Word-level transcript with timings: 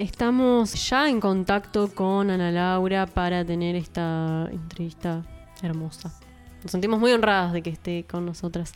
estamos 0.00 0.88
ya 0.88 1.10
en 1.10 1.20
contacto 1.20 1.94
con 1.94 2.30
Ana 2.30 2.50
Laura 2.50 3.06
para 3.06 3.44
tener 3.44 3.76
esta 3.76 4.48
entrevista 4.50 5.22
hermosa. 5.62 6.10
Nos 6.62 6.72
sentimos 6.72 6.98
muy 6.98 7.12
honradas 7.12 7.52
de 7.52 7.60
que 7.60 7.68
esté 7.68 8.04
con 8.10 8.24
nosotras. 8.24 8.72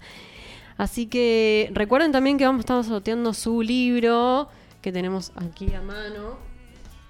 Así 0.76 1.06
que 1.06 1.70
recuerden 1.72 2.12
también 2.12 2.36
que 2.36 2.44
vamos 2.44 2.60
a 2.60 2.64
estar 2.64 2.84
sorteando 2.84 3.32
su 3.32 3.62
libro 3.62 4.48
que 4.82 4.92
tenemos 4.92 5.32
aquí 5.36 5.72
a 5.72 5.80
mano. 5.80 6.36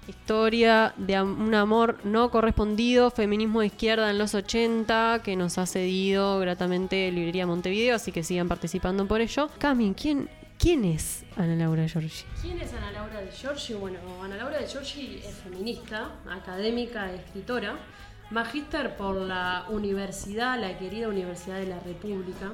Historia 0.07 0.93
de 0.95 1.21
un 1.21 1.53
amor 1.53 1.97
no 2.05 2.31
correspondido, 2.31 3.11
feminismo 3.11 3.61
de 3.61 3.67
izquierda 3.67 4.09
en 4.11 4.17
los 4.17 4.33
80, 4.33 5.21
que 5.23 5.35
nos 5.35 5.57
ha 5.57 5.65
cedido 5.65 6.39
gratamente 6.39 7.11
Librería 7.11 7.47
Montevideo, 7.47 7.95
así 7.95 8.13
que 8.13 8.23
sigan 8.23 8.47
participando 8.47 9.07
por 9.07 9.19
ello. 9.19 9.49
Cami, 9.57 9.93
¿quién, 9.93 10.29
¿quién 10.57 10.85
es 10.85 11.23
Ana 11.37 11.55
Laura 11.55 11.83
de 11.83 11.89
Giorgi? 11.89 12.25
¿Quién 12.41 12.59
es 12.59 12.73
Ana 12.73 12.91
Laura 12.91 13.21
de 13.21 13.31
Giorgi? 13.31 13.73
Bueno, 13.73 13.99
Ana 14.23 14.37
Laura 14.37 14.59
de 14.59 14.67
Giorgi 14.67 15.21
es 15.23 15.35
feminista, 15.35 16.11
académica, 16.29 17.11
escritora, 17.13 17.77
magíster 18.31 18.95
por 18.97 19.15
la 19.15 19.65
universidad, 19.69 20.59
la 20.59 20.77
querida 20.77 21.07
Universidad 21.07 21.59
de 21.59 21.67
la 21.67 21.79
República, 21.79 22.53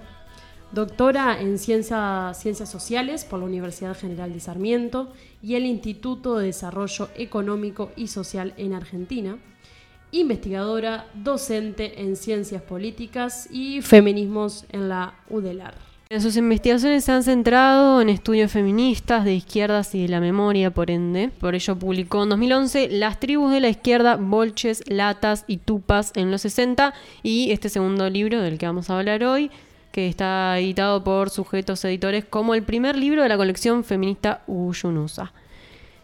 doctora 0.72 1.40
en 1.42 1.58
Ciencias 1.58 2.70
Sociales 2.70 3.26
por 3.26 3.40
la 3.40 3.46
Universidad 3.46 3.98
General 3.98 4.32
de 4.34 4.40
Sarmiento 4.40 5.14
y 5.42 5.56
el 5.56 5.66
Instituto 5.66 6.38
de 6.38 6.48
Desarrollo 6.48 7.10
Económico 7.16 7.92
y 7.96 8.08
Social 8.08 8.54
en 8.58 8.74
Argentina, 8.74 9.38
investigadora, 10.12 11.08
docente 11.14 12.02
en 12.02 12.16
Ciencias 12.16 12.62
Políticas 12.62 13.48
y 13.50 13.82
Feminismos 13.82 14.66
en 14.72 14.90
la 14.90 15.16
UDELAR. 15.30 15.91
En 16.12 16.22
sus 16.22 16.36
investigaciones 16.36 17.06
se 17.06 17.14
han 17.14 17.24
centrado 17.24 18.02
en 18.02 18.10
estudios 18.10 18.52
feministas 18.52 19.24
de 19.24 19.34
izquierdas 19.34 19.96
y 19.96 20.02
de 20.02 20.10
la 20.10 20.20
memoria, 20.20 20.70
por 20.70 20.92
ende. 20.92 21.30
Por 21.40 21.56
ello 21.56 21.80
publicó 21.80 22.24
en 22.24 22.30
2011 22.32 22.90
Las 22.90 23.18
tribus 23.18 23.54
de 23.54 23.62
la 23.62 23.70
izquierda, 23.70 24.18
bolches, 24.18 24.84
latas 24.90 25.46
y 25.48 25.56
tupas 25.56 26.12
en 26.16 26.30
los 26.30 26.42
60 26.42 26.94
y 27.24 27.52
este 27.52 27.70
segundo 27.70 28.10
libro 28.10 28.42
del 28.42 28.58
que 28.58 28.66
vamos 28.66 28.90
a 28.90 28.98
hablar 28.98 29.24
hoy, 29.24 29.52
que 29.94 30.10
está 30.10 30.60
editado 30.60 31.02
por 31.02 31.30
sujetos 31.30 31.86
editores 31.86 32.26
como 32.26 32.56
el 32.56 32.64
primer 32.64 32.98
libro 32.98 33.24
de 33.24 33.30
la 33.30 33.38
colección 33.38 33.86
feminista 33.86 34.42
Uyunusa. 34.48 35.32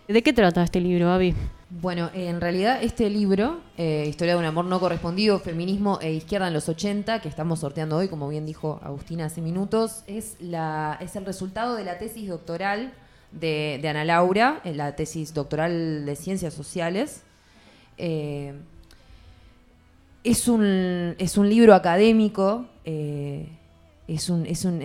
¿De 0.08 0.24
qué 0.24 0.32
trata 0.32 0.64
este 0.64 0.80
libro, 0.80 1.10
Avi? 1.10 1.36
Bueno, 1.70 2.10
en 2.14 2.40
realidad 2.40 2.82
este 2.82 3.10
libro, 3.10 3.60
eh, 3.78 4.06
Historia 4.08 4.36
de 4.36 4.40
un 4.40 4.46
amor 4.46 4.64
no 4.64 4.80
correspondido, 4.80 5.38
feminismo 5.40 6.00
e 6.02 6.14
izquierda 6.14 6.48
en 6.48 6.54
los 6.54 6.70
80, 6.70 7.20
que 7.20 7.28
estamos 7.28 7.60
sorteando 7.60 7.98
hoy, 7.98 8.08
como 8.08 8.30
bien 8.30 8.46
dijo 8.46 8.80
Agustina 8.82 9.26
hace 9.26 9.42
minutos, 9.42 10.04
es, 10.08 10.38
la, 10.40 10.98
es 11.02 11.18
el 11.18 11.26
resultado 11.26 11.76
de 11.76 11.84
la 11.84 11.98
tesis 11.98 12.30
doctoral 12.30 12.94
de, 13.34 13.82
Ana 13.86 14.06
Laura, 14.06 14.62
en 14.64 14.78
la 14.78 14.96
tesis 14.96 15.34
doctoral 15.34 16.06
de 16.06 16.16
Ciencias 16.16 16.54
Sociales. 16.54 17.24
Eh, 17.98 18.54
es, 20.24 20.48
un, 20.48 21.16
es 21.18 21.38
un 21.38 21.50
libro 21.50 21.74
académico, 21.74 22.66
eh, 22.86 23.50
es 24.08 24.30
un, 24.30 24.46
es 24.46 24.64
un 24.64 24.80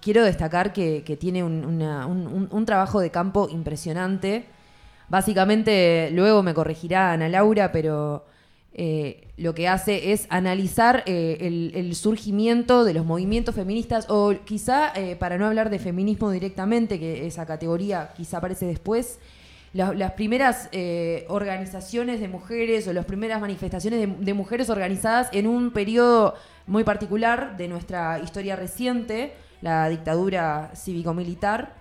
quiero 0.00 0.24
destacar 0.24 0.72
que, 0.72 1.16
tiene 1.20 1.44
un, 1.44 2.64
trabajo 2.66 2.98
de 2.98 3.10
campo 3.10 3.48
impresionante. 3.48 4.46
Básicamente, 5.08 6.10
luego 6.12 6.42
me 6.42 6.54
corregirá 6.54 7.12
Ana 7.12 7.28
Laura, 7.28 7.72
pero 7.72 8.24
eh, 8.80 9.26
lo 9.36 9.56
que 9.56 9.66
hace 9.66 10.12
es 10.12 10.28
analizar 10.30 11.02
eh, 11.06 11.72
el, 11.74 11.94
surgimiento 11.96 12.84
de 12.84 12.94
los 12.94 13.04
movimientos 13.04 13.56
feministas, 13.56 14.06
o 14.08 14.34
quizá, 14.44 14.92
eh, 14.94 15.16
para 15.16 15.36
no 15.36 15.46
hablar 15.46 15.68
de 15.70 15.80
feminismo 15.80 16.30
directamente, 16.30 17.00
que 17.00 17.26
esa 17.26 17.44
categoría 17.44 18.12
quizá 18.16 18.38
aparece 18.38 18.66
después, 18.66 19.18
las 19.74 20.12
primeras 20.12 20.70
organizaciones 21.28 22.20
de 22.20 22.28
mujeres 22.28 22.88
o 22.88 22.92
las 22.94 23.04
primeras 23.04 23.40
manifestaciones 23.40 24.08
de, 24.18 24.34
mujeres 24.34 24.70
organizadas 24.70 25.28
en 25.32 25.46
un 25.46 25.72
periodo 25.72 26.34
muy 26.66 26.84
particular 26.84 27.56
de 27.58 27.68
nuestra 27.68 28.18
historia 28.18 28.56
reciente 28.56 29.34
la 29.60 29.88
dictadura 29.88 30.70
cívico-militar. 30.74 31.77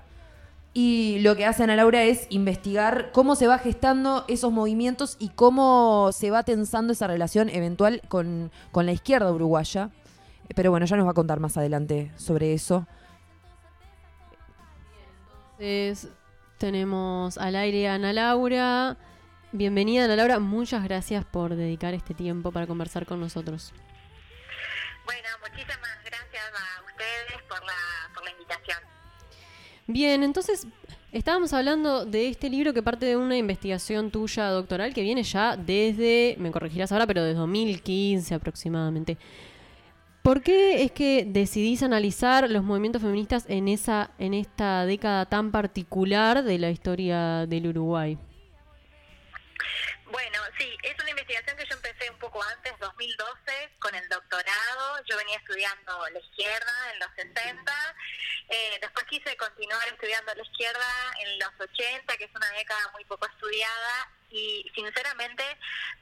Y 0.80 1.18
lo 1.22 1.36
que 1.36 1.44
hace 1.44 1.64
Ana 1.64 1.76
Laura 1.76 2.04
es 2.04 2.28
investigar 2.30 3.10
cómo 3.12 3.36
se 3.36 3.48
va 3.48 3.58
gestando 3.58 4.26
esos 4.28 4.52
movimientos 4.52 5.18
y 5.18 5.30
cómo 5.30 6.12
se 6.14 6.30
va 6.30 6.44
tensando 6.44 6.94
esa 6.94 7.08
relación 7.08 7.50
eventual 7.50 8.00
con, 8.10 8.52
la 8.76 8.92
izquierda 8.92 9.32
uruguaya. 9.32 9.90
Pero 10.56 10.70
bueno, 10.70 10.86
ya 10.86 10.96
nos 10.96 11.08
va 11.08 11.12
a 11.12 11.16
contar 11.16 11.40
más 11.40 11.58
adelante 11.58 12.12
sobre 12.16 12.54
eso. 12.54 12.86
Entonces, 15.58 16.12
tenemos 16.60 17.40
al 17.40 17.56
aire 17.56 17.90
a 17.90 17.96
Ana 17.96 18.14
Laura. 18.14 18.98
Bienvenida 19.52 20.06
Ana 20.06 20.16
Laura, 20.16 20.38
muchas 20.38 20.84
gracias 20.84 21.26
por 21.26 21.56
dedicar 21.56 21.96
este 21.96 22.14
tiempo 22.14 22.52
para 22.52 22.68
conversar 22.68 23.08
con 23.08 23.20
nosotros. 23.20 23.74
Bueno, 25.06 25.28
muchísimas 25.42 26.04
gracias 26.06 26.52
a 26.54 26.86
ustedes 26.86 27.42
por 27.50 27.66
la. 27.66 28.17
Bien, 29.88 30.22
entonces 30.24 30.68
estábamos 31.14 31.54
hablando 31.54 32.06
de 32.06 32.28
este 32.28 32.50
libro 32.50 32.74
que 32.74 32.84
parte 32.84 33.06
de 33.06 33.16
una 33.16 33.38
investigación 33.38 34.12
tuya 34.12 34.50
doctoral 34.50 34.94
que 34.94 35.02
viene 35.02 35.24
ya 35.24 35.56
desde, 35.56 36.36
me 36.40 36.52
corregirás 36.52 36.92
ahora, 36.92 37.08
pero 37.08 37.24
desde 37.24 37.40
2015 37.40 38.36
aproximadamente. 38.36 39.18
¿Por 40.24 40.42
qué 40.42 40.84
es 40.84 40.92
que 40.92 41.26
decidís 41.26 41.84
analizar 41.84 42.50
los 42.50 42.66
movimientos 42.66 43.02
feministas 43.02 43.46
en 43.48 43.70
esa 43.70 44.12
en 44.20 44.34
esta 44.34 44.86
década 44.86 45.26
tan 45.26 45.52
particular 45.52 46.44
de 46.44 46.60
la 46.60 46.70
historia 46.70 47.46
del 47.48 47.68
Uruguay? 47.68 48.18
Bueno, 50.10 50.40
sí, 50.58 50.78
es 50.84 50.96
una 51.02 51.10
investigación 51.10 51.58
que 51.58 51.66
yo 51.66 51.76
empecé 51.76 52.10
un 52.10 52.18
poco 52.20 52.42
antes, 52.42 52.74
2012, 52.80 53.76
con 53.80 53.94
el 53.94 54.08
doctorado. 54.08 55.04
Yo 55.06 55.18
venía 55.18 55.38
estudiando 55.38 56.10
la 56.10 56.20
izquierda 56.20 56.94
en 56.94 57.00
los 57.00 57.10
60. 57.16 57.96
Eh, 58.50 58.78
después 58.80 59.06
quise 59.10 59.36
continuar 59.36 59.86
estudiando 59.90 60.34
la 60.34 60.44
izquierda 60.44 61.14
en 61.20 61.40
los 61.40 61.52
80, 61.60 62.18
que 62.18 62.24
es 62.24 62.32
una 62.34 62.50
década 62.52 62.90
muy 62.94 63.04
poco 63.04 63.28
estudiada. 63.28 64.17
Y 64.30 64.70
sinceramente 64.76 65.44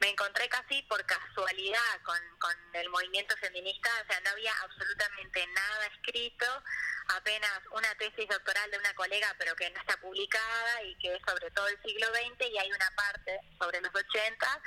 me 0.00 0.10
encontré 0.10 0.48
casi 0.48 0.82
por 0.82 1.04
casualidad 1.06 2.02
con, 2.04 2.18
con 2.38 2.52
el 2.74 2.88
movimiento 2.90 3.36
feminista. 3.36 3.90
O 4.02 4.06
sea, 4.06 4.20
no 4.20 4.30
había 4.30 4.52
absolutamente 4.62 5.46
nada 5.46 5.86
escrito 5.86 6.46
apenas 7.08 7.60
una 7.70 7.94
tesis 7.96 8.28
doctoral 8.28 8.70
de 8.70 8.78
una 8.78 8.94
colega, 8.94 9.34
pero 9.38 9.54
que 9.54 9.70
no 9.70 9.80
está 9.80 9.96
publicada 9.98 10.82
y 10.82 10.94
que 10.96 11.14
es 11.14 11.22
sobre 11.26 11.50
todo 11.52 11.68
el 11.68 11.80
siglo 11.82 12.06
XX 12.08 12.50
y 12.50 12.58
hay 12.58 12.72
una 12.72 12.90
parte 12.96 13.40
sobre 13.58 13.80
los 13.80 13.94
80. 13.94 14.62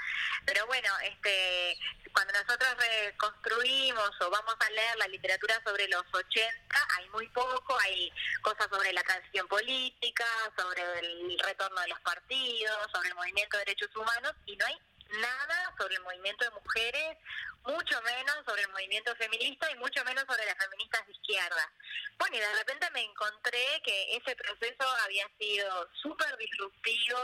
Pero 0.46 0.66
bueno, 0.68 0.90
este, 1.04 1.78
cuando 2.14 2.34
nosotros 2.34 2.76
reconstruimos 2.78 4.12
o 4.22 4.30
vamos 4.30 4.56
a 4.60 4.70
leer 4.72 4.96
la 4.98 5.08
literatura 5.08 5.62
sobre 5.66 5.88
los 5.88 6.04
80, 6.12 6.88
hay 6.98 7.10
muy 7.10 7.28
poco, 7.30 7.78
hay 7.80 8.12
cosas 8.42 8.68
sobre 8.70 8.94
la 8.94 9.04
transición 9.04 9.48
política, 9.48 10.26
sobre 10.58 10.82
el 11.00 11.40
retorno 11.40 11.82
de 11.82 11.88
los 11.90 12.00
partidos, 12.02 12.92
sobre 12.92 13.10
el 13.10 13.16
movimiento 13.16 13.49
de 13.58 13.66
derechos 13.66 13.96
humanos 13.96 14.34
y 14.46 14.56
no 14.56 14.66
hay 14.66 14.78
nada 15.20 15.76
sobre 15.78 15.96
el 15.96 16.02
movimiento 16.02 16.46
de 16.46 16.52
mujeres, 16.52 17.18
mucho 17.66 18.02
menos 18.02 18.38
sobre 18.46 18.62
el 18.64 18.70
movimiento 18.70 19.16
feminista 19.16 19.70
y 19.72 19.76
mucho 19.76 20.04
menos 20.06 20.26
sobre 20.28 20.46
las 20.46 20.58
feministas 20.58 21.06
de 21.06 21.14
izquierda. 21.14 21.72
Bueno, 22.18 22.38
y 22.38 22.40
de 22.40 22.54
repente 22.56 22.90
me 22.92 23.02
encontré 23.02 23.82
que 23.84 24.16
ese 24.16 24.36
proceso 24.36 24.84
había 25.04 25.28
sido 25.38 25.90
súper 26.02 26.36
disruptivo, 26.38 27.20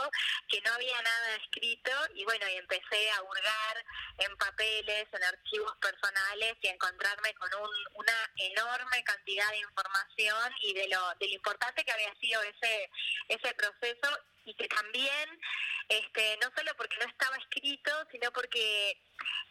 que 0.47 0.61
no 0.61 0.73
había 0.73 1.01
nada 1.01 1.35
escrito 1.35 1.91
y 2.13 2.23
bueno, 2.23 2.47
y 2.49 2.55
empecé 2.55 3.11
a 3.11 3.21
hurgar 3.23 3.85
en 4.19 4.37
papeles, 4.37 5.07
en 5.11 5.23
archivos 5.23 5.75
personales 5.77 6.55
y 6.61 6.67
a 6.67 6.73
encontrarme 6.73 7.33
con 7.35 7.49
un, 7.55 7.69
una 7.95 8.31
enorme 8.37 9.03
cantidad 9.03 9.49
de 9.51 9.59
información 9.59 10.53
y 10.61 10.73
de 10.73 10.87
lo, 10.87 11.13
de 11.19 11.27
lo 11.27 11.33
importante 11.33 11.83
que 11.83 11.91
había 11.91 12.13
sido 12.15 12.41
ese, 12.43 12.89
ese 13.29 13.53
proceso 13.55 14.19
y 14.45 14.53
que 14.53 14.67
también, 14.67 15.39
este, 15.89 16.37
no 16.41 16.51
solo 16.55 16.71
porque 16.77 16.97
no 16.97 17.05
estaba 17.05 17.35
escrito, 17.37 17.91
sino 18.11 18.31
porque 18.31 18.97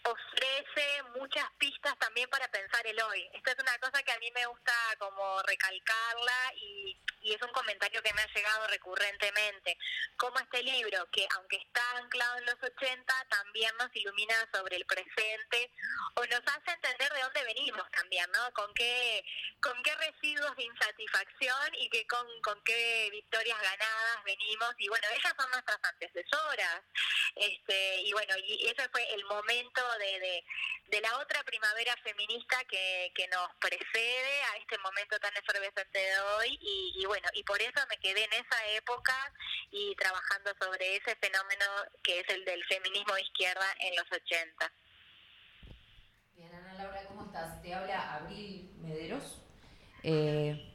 ofrece 0.05 1.03
muchas 1.17 1.47
pistas 1.59 1.99
también 1.99 2.29
para 2.29 2.49
pensar 2.49 2.87
el 2.87 3.01
hoy. 3.01 3.27
Esta 3.33 3.53
es 3.53 3.59
una 3.59 3.79
cosa 3.79 4.03
que 4.03 4.13
a 4.13 4.19
mí 4.19 4.31
me 4.33 4.47
gusta 4.47 4.73
como 4.99 5.43
recalcarla 5.43 6.53
y, 6.57 6.97
y 7.23 7.33
es 7.33 7.41
un 7.41 7.53
comentario 7.53 8.03
que 8.03 8.13
me 8.13 8.21
ha 8.21 8.35
llegado 8.35 8.67
recurrentemente. 8.69 9.79
Como 10.17 10.39
este 10.39 10.63
libro, 10.63 11.09
que 11.11 11.27
aunque 11.37 11.57
está 11.57 11.83
anclado 11.97 12.37
en 12.37 12.47
los 12.47 12.63
80, 12.63 13.27
también 13.31 13.75
nos 13.79 13.89
ilumina 13.95 14.35
sobre 14.53 14.77
el 14.77 14.85
presente 14.85 15.71
o 16.17 16.27
nos 16.27 16.43
hace 16.47 16.71
entender 16.71 17.11
de 17.13 17.23
dónde 17.23 17.45
venimos 17.45 17.91
también, 17.91 18.31
¿no? 18.31 18.53
Con 18.53 18.73
qué, 18.75 19.25
con 19.61 19.83
qué 19.83 19.95
residuos 19.97 20.55
de 20.57 20.65
insatisfacción 20.65 21.75
y 21.79 21.89
que 21.89 22.07
con, 22.07 22.27
con 22.43 22.63
qué 22.65 23.09
victorias 23.11 23.61
ganadas 23.61 24.25
venimos. 24.25 24.75
Y 24.79 24.89
bueno, 24.89 25.07
ellas 25.17 25.33
son 25.39 25.51
nuestras 25.51 25.79
antecesoras. 25.83 26.83
Este, 27.37 28.03
y 28.03 28.13
bueno, 28.13 28.35
y 28.39 28.69
ese 28.69 28.89
fue 28.91 29.03
el 29.15 29.25
momento 29.25 29.54
de, 29.55 30.45
de, 30.91 31.01
la 31.01 31.19
otra 31.19 31.43
primavera 31.45 31.95
feminista 32.03 32.57
que, 32.69 33.13
que, 33.15 33.29
nos 33.29 33.49
precede 33.61 34.43
a 34.53 34.57
este 34.59 34.79
momento 34.79 35.19
tan 35.21 35.33
efervescente 35.37 35.99
de 35.99 36.19
hoy 36.21 36.59
y, 36.61 36.95
y, 36.97 37.07
bueno, 37.07 37.29
y 37.35 37.43
por 37.45 37.61
eso 37.61 37.81
me 37.89 37.99
quedé 37.99 38.25
en 38.25 38.33
esa 38.33 38.67
época 38.77 39.15
y 39.71 39.95
trabajando 39.97 40.51
sobre 40.61 40.97
ese 40.97 41.15
fenómeno 41.17 41.65
que 42.03 42.21
es 42.21 42.29
el 42.29 42.45
del 42.45 42.65
feminismo 42.65 43.15
de 43.15 43.23
izquierda 43.23 43.67
en 43.81 43.97
los 43.97 44.07
80. 44.11 44.73
Bien, 46.37 46.53
Ana 46.53 46.75
Laura, 46.75 47.05
¿cómo 47.07 47.27
estás? 47.27 47.63
Te 47.63 47.75
habla 47.75 48.17
Abril 48.17 48.71
Mederos. 48.81 49.41
Eh, 50.03 50.73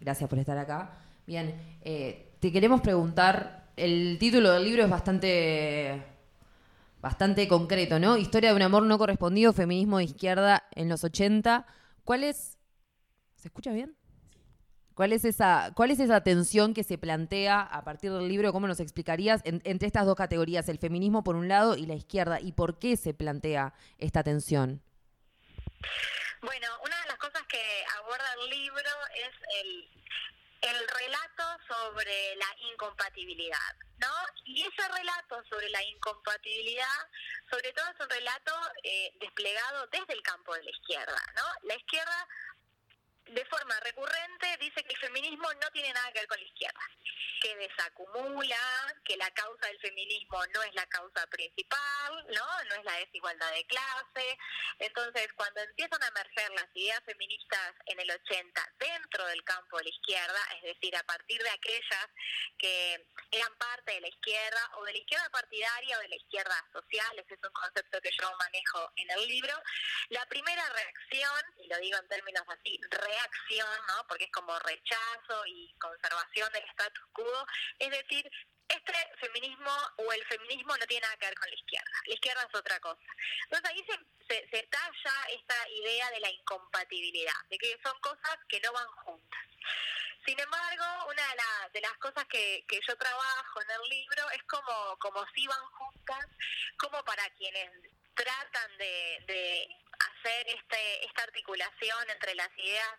gracias 0.00 0.28
por 0.28 0.38
estar 0.38 0.58
acá. 0.58 0.98
Bien, 1.26 1.78
eh, 1.84 2.32
te 2.40 2.50
queremos 2.50 2.80
preguntar, 2.80 3.70
el 3.76 4.18
título 4.18 4.50
del 4.52 4.64
libro 4.64 4.82
es 4.84 4.90
bastante, 4.90 6.02
bastante 7.02 7.48
concreto, 7.48 7.98
¿no? 7.98 8.16
Historia 8.16 8.50
de 8.50 8.56
un 8.56 8.62
amor 8.62 8.84
no 8.84 8.96
correspondido, 8.96 9.52
feminismo 9.52 9.98
de 9.98 10.04
izquierda 10.04 10.68
en 10.70 10.88
los 10.88 11.04
80. 11.04 11.66
¿Cuál 12.04 12.24
es... 12.24 12.56
¿Se 13.34 13.48
escucha 13.48 13.72
bien? 13.72 13.98
¿Cuál 14.94 15.12
es, 15.12 15.24
esa, 15.24 15.72
¿Cuál 15.74 15.90
es 15.90 15.98
esa 15.98 16.22
tensión 16.22 16.74
que 16.74 16.84
se 16.84 16.98
plantea 16.98 17.60
a 17.60 17.82
partir 17.82 18.12
del 18.12 18.28
libro? 18.28 18.52
¿Cómo 18.52 18.68
nos 18.68 18.78
explicarías 18.78 19.40
entre 19.44 19.86
estas 19.86 20.06
dos 20.06 20.14
categorías, 20.14 20.68
el 20.68 20.78
feminismo 20.78 21.24
por 21.24 21.34
un 21.34 21.48
lado 21.48 21.76
y 21.76 21.86
la 21.86 21.94
izquierda? 21.94 22.40
¿Y 22.40 22.52
por 22.52 22.78
qué 22.78 22.96
se 22.96 23.14
plantea 23.14 23.74
esta 23.98 24.22
tensión? 24.22 24.82
Bueno, 26.42 26.68
una 26.84 27.00
de 27.00 27.08
las 27.08 27.16
cosas 27.16 27.42
que 27.48 27.84
aborda 27.98 28.24
el 28.44 28.50
libro 28.50 28.90
es 29.16 29.34
el, 29.64 29.90
el 30.70 30.88
relato 30.88 31.42
sobre 31.66 32.36
la 32.36 32.70
incompatibilidad, 32.72 33.74
¿no? 33.98 34.08
Y 34.44 34.62
ese 34.62 34.88
relato 34.88 35.42
sobre 35.48 35.68
la 35.70 35.82
incompatibilidad, 35.84 37.08
sobre 37.50 37.72
todo 37.72 37.84
es 37.90 38.00
un 38.00 38.10
relato 38.10 38.52
eh, 38.82 39.12
desplegado 39.20 39.86
desde 39.88 40.14
el 40.14 40.22
campo 40.22 40.54
de 40.54 40.64
la 40.64 40.70
izquierda, 40.70 41.22
¿no? 41.36 41.42
La 41.68 41.76
izquierda 41.76 42.28
de 43.32 43.44
forma 43.46 43.78
recurrente 43.80 44.56
dice 44.60 44.84
que 44.84 44.92
el 44.92 45.00
feminismo 45.00 45.52
no 45.54 45.70
tiene 45.72 45.92
nada 45.92 46.12
que 46.12 46.20
ver 46.20 46.28
con 46.28 46.38
la 46.38 46.46
izquierda, 46.46 46.80
que 47.40 47.56
desacumula, 47.56 48.94
que 49.04 49.16
la 49.16 49.30
causa 49.30 49.66
del 49.66 49.80
feminismo 49.80 50.38
no 50.54 50.62
es 50.62 50.74
la 50.74 50.86
causa 50.86 51.26
principal, 51.28 52.26
¿no? 52.28 52.64
No 52.64 52.74
es 52.74 52.84
la 52.84 52.96
desigualdad 52.98 53.52
de 53.52 53.64
clase. 53.66 54.38
Entonces, 54.78 55.28
cuando 55.34 55.60
empiezan 55.60 56.02
a 56.02 56.08
emerger 56.08 56.50
las 56.50 56.68
ideas 56.74 57.02
feministas 57.04 57.74
en 57.86 58.00
el 58.00 58.10
80 58.10 58.74
dentro 58.78 59.26
del 59.26 59.42
campo 59.44 59.78
de 59.78 59.84
la 59.84 59.90
izquierda, 59.90 60.40
es 60.56 60.62
decir, 60.62 60.96
a 60.96 61.02
partir 61.04 61.42
de 61.42 61.50
aquellas 61.50 62.06
que 62.58 63.08
eran 63.30 63.54
parte 63.56 63.92
de 63.92 64.00
la 64.00 64.08
izquierda 64.08 64.70
o 64.76 64.84
de 64.84 64.92
la 64.92 64.98
izquierda 64.98 65.28
partidaria 65.30 65.98
o 65.98 66.00
de 66.00 66.08
la 66.08 66.16
izquierda 66.16 66.68
social, 66.72 67.18
ese 67.18 67.34
es 67.34 67.40
un 67.42 67.52
concepto 67.52 68.00
que 68.00 68.10
yo 68.10 68.30
manejo 68.38 68.92
en 68.96 69.10
el 69.10 69.26
libro, 69.26 69.54
la 70.10 70.24
primera 70.26 70.68
reacción, 70.68 71.42
y 71.58 71.68
lo 71.68 71.78
digo 71.78 71.98
en 71.98 72.08
términos 72.08 72.44
así, 72.48 72.78
reacción, 73.22 73.86
¿no? 73.88 74.06
porque 74.06 74.24
es 74.24 74.32
como 74.32 74.58
rechazo 74.60 75.46
y 75.46 75.74
conservación 75.78 76.52
del 76.52 76.64
status 76.64 77.04
quo, 77.12 77.46
es 77.78 77.90
decir, 77.90 78.30
este 78.68 78.94
feminismo 79.20 79.70
o 79.96 80.12
el 80.12 80.24
feminismo 80.24 80.76
no 80.76 80.86
tiene 80.86 81.02
nada 81.02 81.16
que 81.18 81.26
ver 81.26 81.38
con 81.38 81.48
la 81.48 81.54
izquierda, 81.54 82.02
la 82.06 82.14
izquierda 82.14 82.42
es 82.48 82.54
otra 82.54 82.80
cosa. 82.80 83.12
Entonces 83.44 83.70
ahí 83.70 83.84
se, 84.28 84.48
se, 84.48 84.62
talla 84.68 85.14
esta 85.30 85.68
idea 85.68 86.10
de 86.10 86.20
la 86.20 86.30
incompatibilidad, 86.30 87.34
de 87.50 87.58
que 87.58 87.78
son 87.82 87.98
cosas 88.00 88.38
que 88.48 88.60
no 88.60 88.72
van 88.72 88.88
juntas. 89.04 89.40
Sin 90.24 90.38
embargo, 90.38 90.84
una 91.10 91.22
de, 91.22 91.72
de 91.72 91.80
las 91.80 91.98
cosas 91.98 92.24
que, 92.26 92.64
que, 92.68 92.80
yo 92.86 92.96
trabajo 92.96 93.60
en 93.60 93.70
el 93.70 93.88
libro 93.90 94.30
es 94.30 94.42
como, 94.44 94.96
como 95.00 95.26
si 95.34 95.46
van 95.46 95.64
juntas, 95.72 96.26
como 96.78 97.04
para 97.04 97.28
quienes 97.30 97.70
tratan 98.14 98.78
de 98.78 99.81
hacer 100.22 100.48
este, 100.48 101.04
esta 101.04 101.22
articulación 101.22 102.10
entre 102.10 102.34
las 102.34 102.48
ideas 102.56 102.98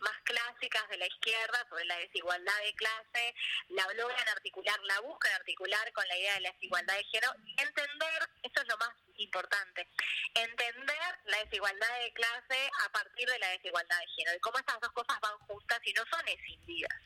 más 0.00 0.16
clásicas 0.22 0.88
de 0.88 0.98
la 0.98 1.06
izquierda 1.06 1.66
sobre 1.68 1.84
la 1.86 1.96
desigualdad 1.98 2.58
de 2.62 2.74
clase, 2.74 3.34
la 3.68 3.86
logran 3.94 4.28
articular, 4.28 4.78
la 4.84 5.00
buscan 5.00 5.32
articular 5.32 5.92
con 5.92 6.06
la 6.06 6.16
idea 6.16 6.34
de 6.34 6.40
la 6.40 6.52
desigualdad 6.52 6.96
de 6.96 7.04
género 7.04 7.32
entender, 7.56 8.28
esto 8.42 8.60
es 8.62 8.68
lo 8.68 8.76
más 8.76 8.94
importante, 9.16 9.88
entender 10.34 11.18
la 11.24 11.38
desigualdad 11.44 11.98
de 12.00 12.12
clase 12.12 12.70
a 12.84 12.92
partir 12.92 13.28
de 13.28 13.38
la 13.38 13.48
desigualdad 13.48 13.98
de 13.98 14.06
género 14.08 14.36
y 14.36 14.40
cómo 14.40 14.58
estas 14.58 14.80
dos 14.80 14.92
cosas 14.92 15.18
van 15.20 15.38
juntas 15.38 15.80
y 15.84 15.92
no 15.94 16.04
son 16.10 16.28
escindidas. 16.28 17.00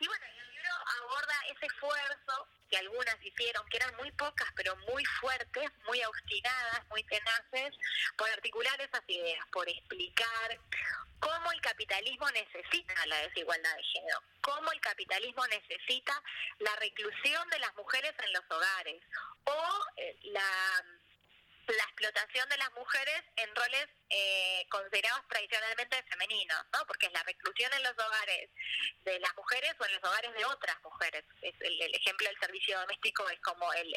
Y 0.00 0.06
bueno, 0.06 0.26
aborda 1.00 1.34
ese 1.50 1.66
esfuerzo 1.66 2.48
que 2.70 2.76
algunas 2.76 3.16
hicieron, 3.22 3.66
que 3.68 3.78
eran 3.78 3.96
muy 3.96 4.10
pocas, 4.12 4.48
pero 4.54 4.76
muy 4.92 5.04
fuertes, 5.20 5.70
muy 5.86 6.02
obstinadas, 6.04 6.86
muy 6.90 7.02
tenaces, 7.04 7.74
por 8.16 8.28
articular 8.30 8.80
esas 8.80 9.02
ideas, 9.08 9.44
por 9.52 9.68
explicar 9.68 10.58
cómo 11.18 11.50
el 11.52 11.60
capitalismo 11.60 12.30
necesita 12.30 12.94
la 13.06 13.16
desigualdad 13.22 13.74
de 13.76 13.82
género, 13.84 14.22
cómo 14.40 14.70
el 14.72 14.80
capitalismo 14.80 15.46
necesita 15.46 16.22
la 16.58 16.74
reclusión 16.76 17.48
de 17.48 17.58
las 17.58 17.74
mujeres 17.76 18.14
en 18.24 18.32
los 18.32 18.44
hogares 18.50 19.02
o 19.44 19.84
eh, 19.96 20.18
la 20.24 20.84
la 21.68 21.84
explotación 21.84 22.48
de 22.48 22.56
las 22.56 22.72
mujeres 22.72 23.22
en 23.36 23.54
roles 23.54 23.88
eh, 24.10 24.66
considerados 24.70 25.26
tradicionalmente 25.28 26.02
femeninos, 26.04 26.58
¿no? 26.72 26.84
Porque 26.86 27.06
es 27.06 27.12
la 27.12 27.22
reclusión 27.22 27.72
en 27.74 27.82
los 27.82 27.92
hogares 27.92 28.50
de 29.04 29.20
las 29.20 29.36
mujeres 29.36 29.74
o 29.78 29.84
en 29.84 29.92
los 29.94 30.04
hogares 30.04 30.34
de 30.34 30.44
otras 30.44 30.76
mujeres. 30.82 31.24
Es 31.42 31.54
el, 31.60 31.94
ejemplo 31.94 32.28
del 32.28 32.38
servicio 32.38 32.78
doméstico 32.80 33.28
es 33.28 33.40
como 33.40 33.72
el, 33.74 33.92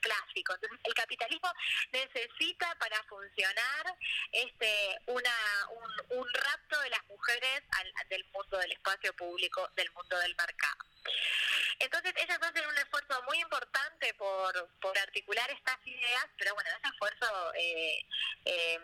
clásico. 0.00 0.54
Entonces, 0.54 0.80
el 0.84 0.94
capitalismo 0.94 1.52
necesita 1.92 2.74
para 2.78 3.02
funcionar 3.04 3.96
este 4.32 4.98
una 5.06 5.34
un, 5.70 6.18
un 6.18 6.34
rapto 6.34 6.80
de 6.80 6.90
las 6.90 7.04
mujeres 7.06 7.62
al, 7.70 8.08
del 8.08 8.24
mundo 8.32 8.58
del 8.58 8.72
espacio 8.72 9.14
público, 9.14 9.68
del 9.76 9.90
mundo 9.92 10.18
del 10.18 10.34
mercado. 10.36 10.92
Entonces 11.78 12.12
ellas 12.16 12.38
hacen 12.40 12.66
un 12.66 12.78
esfuerzo 12.78 13.22
muy 13.24 13.40
importante 13.40 14.14
por, 14.14 14.70
por 14.80 14.96
articular 14.98 15.50
estas 15.50 15.78
ideas, 15.84 16.26
pero 16.38 16.54
bueno, 16.54 16.70
ese 16.78 16.88
esfuerzo 16.88 17.54
eh, 17.54 18.06
eh, 18.44 18.80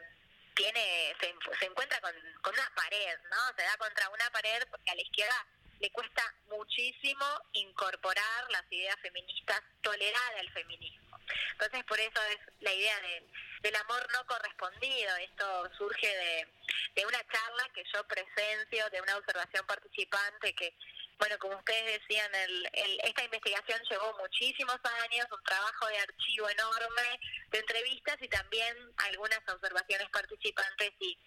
tiene 0.58 1.14
se, 1.20 1.66
encuentra 1.66 2.00
con, 2.00 2.12
con 2.43 2.52
una 2.52 2.70
pared, 2.75 3.19
¿no? 3.31 3.37
Se 3.56 3.62
da 3.62 3.76
contra 3.78 4.08
una 4.10 4.28
pared 4.31 4.66
porque 4.70 4.90
a 4.90 4.94
la 4.96 5.02
izquierda 5.02 5.46
le 5.78 5.90
cuesta 5.93 6.34
muchísimo 6.49 7.25
incorporar 7.52 8.50
las 8.50 8.64
ideas 8.70 8.96
feministas, 9.00 9.62
tolerar 9.81 10.34
el 10.40 10.50
feminismo. 10.52 11.16
Entonces, 11.52 11.84
por 11.84 12.00
eso 12.00 12.20
es 12.32 12.38
la 12.60 12.72
idea 12.72 13.00
de, 13.00 13.28
del 13.62 13.76
amor 13.76 14.05
no 14.12 14.26
correspondido. 14.26 15.16
Esto 15.19 15.70
surge 15.76 16.08
de, 16.08 16.49
de 16.96 17.06
una 17.06 17.25
charla 17.28 17.70
que 17.72 17.84
yo 17.94 18.05
presencio, 18.08 18.90
de 18.90 19.00
una 19.00 19.16
observación 19.16 19.64
participante 19.66 20.55
que 20.55 20.75
bueno, 21.19 21.37
como 21.38 21.56
ustedes 21.56 22.01
decían, 22.01 22.32
el, 22.34 23.01
esta 23.03 23.25
investigación 23.25 23.81
llevó 23.91 24.17
muchísimos 24.19 24.79
años, 25.03 25.27
un 25.32 25.43
trabajo 25.43 25.87
de 25.89 25.98
archivo 25.98 26.48
enorme, 26.48 27.20
de 27.51 27.58
entrevistas 27.58 28.17
y 28.20 28.29
también 28.29 28.77
algunas 28.98 29.41
observaciones 29.48 30.08
participantes. 30.10 30.93
Y 31.01 31.19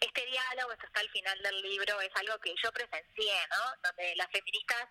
este 0.00 0.26
diálogo, 0.26 0.72
esto 0.72 0.86
está 0.86 1.00
al 1.00 1.10
final 1.10 1.42
del 1.42 1.62
libro, 1.62 2.00
es 2.00 2.10
algo 2.14 2.38
que 2.38 2.54
yo 2.62 2.72
presencié, 2.72 3.34
¿no? 3.50 3.88
Donde 3.88 4.14
las 4.16 4.30
feministas 4.30 4.88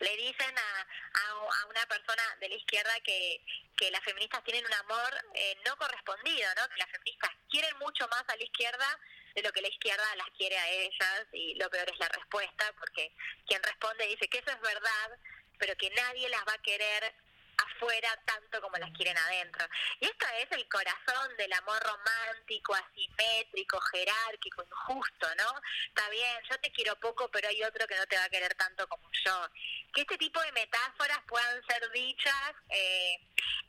le 0.00 0.16
dicen 0.16 0.58
a, 0.58 0.86
a, 1.20 1.66
una 1.66 1.86
persona 1.86 2.22
de 2.40 2.48
la 2.48 2.54
izquierda 2.56 2.92
que, 3.04 3.44
que 3.76 3.90
las 3.92 4.02
feministas 4.02 4.42
tienen 4.42 4.66
un 4.66 4.74
amor 4.74 5.24
eh, 5.34 5.56
no 5.64 5.76
correspondido, 5.76 6.48
¿no? 6.56 6.68
Que 6.68 6.78
las 6.78 6.90
feministas 6.90 7.30
quieren 7.48 7.78
mucho 7.78 8.08
más 8.08 8.24
a 8.26 8.36
la 8.36 8.42
izquierda 8.42 8.98
de 9.34 9.42
lo 9.42 9.52
que 9.52 9.62
la 9.62 9.68
izquierda 9.68 10.16
las 10.16 10.28
quiere 10.36 10.56
a 10.56 10.68
ellas 10.68 11.26
y 11.32 11.54
lo 11.54 11.70
peor 11.70 11.88
es 11.90 11.98
la 11.98 12.08
respuesta, 12.08 12.72
porque 12.78 13.12
quien 13.46 13.62
responde 13.62 14.06
dice 14.06 14.28
que 14.28 14.38
eso 14.38 14.50
es 14.50 14.60
verdad, 14.60 15.18
pero 15.58 15.74
que 15.76 15.90
nadie 15.90 16.28
las 16.28 16.40
va 16.40 16.54
a 16.54 16.62
querer 16.62 17.14
afuera 17.80 18.08
tanto 18.26 18.60
como 18.60 18.76
las 18.76 18.90
quieren 18.92 19.16
adentro. 19.16 19.66
Y 20.00 20.06
esto 20.06 20.26
es 20.38 20.52
el 20.52 20.68
corazón 20.68 21.36
del 21.36 21.52
amor 21.54 21.82
romántico, 21.82 22.74
asimétrico, 22.74 23.80
jerárquico, 23.80 24.62
injusto, 24.62 25.26
¿no? 25.36 25.48
Está 25.88 26.08
bien, 26.10 26.42
yo 26.50 26.58
te 26.60 26.70
quiero 26.72 26.98
poco, 27.00 27.28
pero 27.30 27.48
hay 27.48 27.62
otro 27.62 27.86
que 27.86 27.96
no 27.96 28.06
te 28.06 28.16
va 28.16 28.24
a 28.24 28.28
querer 28.28 28.54
tanto 28.54 28.86
como 28.88 29.08
yo. 29.24 29.48
Que 29.94 30.02
este 30.02 30.18
tipo 30.18 30.40
de 30.42 30.52
metáforas 30.52 31.18
puedan 31.26 31.62
ser 31.66 31.90
dichas 31.92 32.52
eh, 32.68 33.18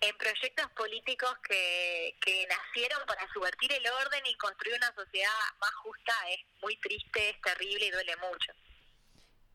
en 0.02 0.18
proyectos 0.18 0.70
políticos 0.72 1.34
que, 1.44 2.16
que 2.22 2.48
nacieron 2.48 3.06
para 3.06 3.28
subvertir 3.34 3.72
el 3.74 3.88
orden 3.88 4.26
y 4.26 4.36
construir 4.36 4.76
una 4.76 4.94
sociedad 4.94 5.32
más 5.60 5.74
justa 5.76 6.14
es 6.30 6.40
muy 6.62 6.76
triste, 6.78 7.30
es 7.30 7.42
terrible 7.42 7.86
y 7.86 7.92
duele 7.92 8.16
mucho. 8.18 8.52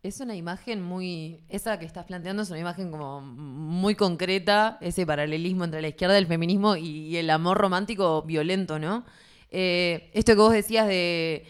Es 0.07 0.21
una 0.21 0.37
imagen 0.37 0.83
muy. 0.83 1.41
Esa 1.49 1.81
que 1.81 1.85
estás 1.85 2.05
planteando 2.05 2.45
es 2.45 2.51
una 2.51 2.61
imagen 2.61 2.93
como 2.93 3.21
muy 3.21 3.97
concreta, 3.97 4.79
ese 4.81 5.05
paralelismo 5.05 5.65
entre 5.65 5.83
la 5.83 5.89
izquierda 5.89 6.15
del 6.15 6.29
feminismo 6.29 6.77
y, 6.77 7.17
el 7.17 7.29
amor 7.29 7.59
romántico 7.59 8.23
violento, 8.23 8.79
¿no? 8.79 9.05
Eh, 9.51 10.09
esto 10.15 10.35
que 10.35 10.39
vos 10.39 10.53
decías 10.53 10.87
de, 10.87 11.45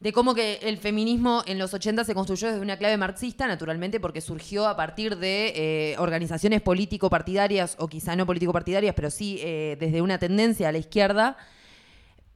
de 0.00 0.12
cómo 0.12 0.34
que 0.34 0.58
el 0.62 0.78
feminismo 0.78 1.44
en 1.46 1.60
los 1.60 1.74
80 1.74 2.02
se 2.02 2.12
construyó 2.12 2.48
desde 2.48 2.60
una 2.60 2.76
clave 2.76 2.96
marxista, 2.96 3.46
naturalmente 3.46 4.00
porque 4.00 4.20
surgió 4.20 4.66
a 4.66 4.74
partir 4.74 5.16
de 5.16 5.52
eh, 5.54 5.96
organizaciones 5.98 6.62
político-partidarias, 6.62 7.76
o 7.78 7.86
quizá 7.86 8.16
no 8.16 8.26
político-partidarias, 8.26 8.96
pero 8.96 9.10
sí 9.12 9.38
eh, 9.42 9.76
desde 9.78 10.02
una 10.02 10.18
tendencia 10.18 10.70
a 10.70 10.72
la 10.72 10.78
izquierda. 10.78 11.36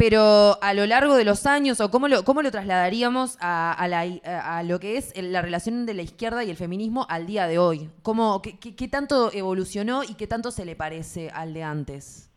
Pero 0.01 0.57
a 0.63 0.73
lo 0.73 0.87
largo 0.87 1.15
de 1.15 1.25
los 1.27 1.45
años, 1.45 1.79
o 1.83 1.91
cómo 1.91 2.09
lo, 2.09 2.25
cómo 2.25 2.41
lo 2.41 2.51
trasladaríamos 2.51 3.37
a, 3.39 3.87
la- 3.87 4.63
lo 4.63 4.81
que 4.81 4.97
es 4.97 5.13
la 5.15 5.43
relación 5.43 5.85
de 5.85 5.93
la 5.93 6.01
izquierda 6.01 6.43
y 6.43 6.49
el 6.49 6.57
feminismo 6.57 7.05
al 7.11 7.27
día 7.27 7.47
de 7.47 7.59
hoy? 7.59 7.91
¿Cómo, 8.03 8.41
qué- 8.41 8.57
qué 8.59 8.89
tanto 8.89 9.31
evolucionó 9.31 10.03
y 10.03 10.15
qué 10.15 10.27
tanto 10.27 10.53
se 10.53 10.65
le 10.65 10.75
parece 10.75 11.29
al 11.29 11.53
de 11.53 11.65
antes? 11.65 12.30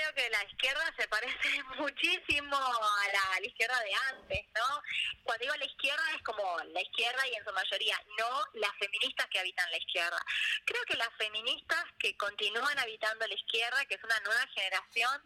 Creo 0.00 0.14
que 0.14 0.30
la 0.30 0.44
izquierda 0.44 0.94
se 0.96 1.06
parece 1.08 1.62
muchísimo 1.76 2.56
a 2.56 3.38
la 3.38 3.46
izquierda 3.46 3.78
de 3.80 3.92
antes, 4.08 4.46
¿no? 4.54 4.82
Cuando 5.22 5.42
digo 5.42 5.54
la 5.56 5.64
izquierda 5.66 6.02
es 6.16 6.22
como 6.22 6.42
la 6.72 6.80
izquierda 6.80 7.28
y 7.28 7.34
en 7.34 7.44
su 7.44 7.52
mayoría, 7.52 8.02
no 8.16 8.42
las 8.54 8.70
feministas 8.78 9.26
que 9.26 9.40
habitan 9.40 9.70
la 9.70 9.76
izquierda. 9.76 10.24
Creo 10.64 10.82
que 10.86 10.96
las 10.96 11.10
feministas 11.18 11.84
que 11.98 12.16
continúan 12.16 12.78
habitando 12.78 13.26
la 13.26 13.34
izquierda, 13.34 13.84
que 13.84 13.96
es 13.96 14.04
una 14.04 14.18
nueva 14.20 14.46
generación, 14.54 15.22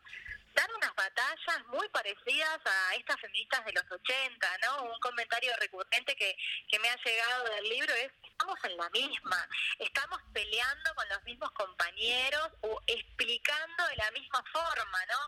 dan 0.54 0.70
unas 0.76 0.94
batallas 0.94 1.66
muy 1.68 1.88
parecidas 1.88 2.60
a 2.64 2.94
estas 2.94 3.20
feministas 3.20 3.64
de 3.64 3.72
los 3.72 3.84
80, 3.90 4.58
¿no? 4.58 4.82
Un 4.84 5.00
comentario 5.00 5.52
recurrente 5.58 6.14
que, 6.16 6.36
que 6.68 6.78
me 6.78 6.88
ha 6.88 6.96
llegado 6.96 7.44
del 7.44 7.68
libro 7.68 7.92
es, 7.94 8.12
estamos 8.22 8.58
en 8.64 8.76
la 8.76 8.88
misma, 8.90 9.48
estamos 9.78 10.20
peleando 10.32 10.94
con 10.94 11.08
los 11.08 11.22
mismos 11.24 11.50
compañeros 11.52 12.50
o 12.60 12.80
explicando 12.86 13.86
de 13.88 13.96
la 13.96 14.10
misma 14.12 14.44
forma, 14.52 15.06
¿no? 15.06 15.18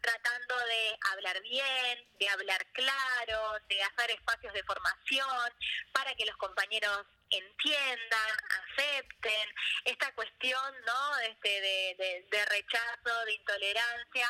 Tratando 0.00 0.56
de 0.66 0.98
hablar 1.12 1.40
bien, 1.42 2.08
de 2.18 2.28
hablar 2.28 2.66
claro, 2.72 3.58
de 3.68 3.82
hacer 3.82 4.10
espacios 4.10 4.52
de 4.52 4.64
formación 4.64 5.52
para 5.92 6.14
que 6.14 6.26
los 6.26 6.36
compañeros 6.36 7.06
entiendan, 7.30 8.30
acepten 8.62 9.48
esta 9.84 10.12
cuestión, 10.14 10.74
¿no? 10.84 11.18
Este, 11.20 11.48
de, 11.48 11.94
de, 11.98 12.26
de 12.30 12.44
rechazo, 12.46 13.24
de 13.24 13.32
intolerancia 13.34 14.28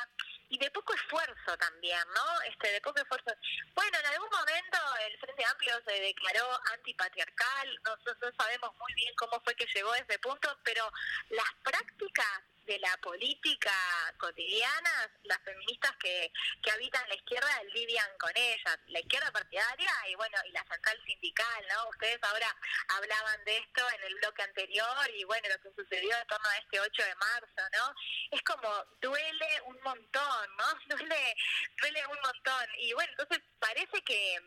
y 0.48 0.58
de 0.58 0.70
poco 0.70 0.94
esfuerzo 0.94 1.56
también, 1.58 2.02
¿no? 2.14 2.40
Este, 2.42 2.72
de 2.72 2.80
poco 2.80 3.00
esfuerzo. 3.00 3.32
Bueno, 3.74 3.98
en 3.98 4.06
algún 4.06 4.28
momento 4.30 4.78
el 5.06 5.18
Frente 5.18 5.44
Amplio 5.44 5.74
se 5.86 5.92
declaró 5.92 6.46
antipatriarcal, 6.72 7.80
nosotros 7.84 8.34
sabemos 8.36 8.74
muy 8.78 8.94
bien 8.94 9.14
cómo 9.16 9.40
fue 9.40 9.54
que 9.54 9.66
llegó 9.74 9.92
a 9.92 9.98
ese 9.98 10.18
punto, 10.18 10.58
pero 10.64 10.90
las 11.30 11.52
prácticas 11.62 12.42
de 12.66 12.78
la 12.78 12.96
política 12.98 13.72
cotidiana, 14.18 15.10
las 15.24 15.38
feministas 15.42 15.92
que, 15.96 16.32
que 16.62 16.70
habitan 16.70 17.08
la 17.08 17.14
izquierda 17.14 17.62
lidian 17.72 18.08
con 18.18 18.30
ellas, 18.34 18.78
la 18.88 19.00
izquierda 19.00 19.30
partidaria 19.32 19.90
y 20.08 20.14
bueno, 20.14 20.36
y 20.46 20.52
la 20.52 20.64
central 20.64 21.00
sindical, 21.06 21.66
¿no? 21.68 21.88
Ustedes 21.90 22.18
ahora 22.22 22.56
hablaban 22.88 23.44
de 23.44 23.58
esto 23.58 23.82
en 23.96 24.04
el 24.04 24.14
bloque 24.16 24.42
anterior 24.42 25.10
y 25.14 25.24
bueno, 25.24 25.48
lo 25.48 25.60
que 25.60 25.82
sucedió 25.82 26.16
en 26.16 26.26
torno 26.26 26.48
a 26.48 26.58
este 26.58 26.80
8 26.80 27.02
de 27.02 27.14
marzo, 27.16 27.62
¿no? 27.72 27.94
Es 28.30 28.42
como 28.42 28.68
duele 29.00 29.60
un 29.66 29.80
montón, 29.82 30.56
¿no? 30.56 30.64
Duele, 30.96 31.36
duele 31.80 32.06
un 32.06 32.20
montón. 32.20 32.68
Y 32.78 32.92
bueno, 32.92 33.10
entonces 33.12 33.40
parece 33.58 34.02
que 34.02 34.38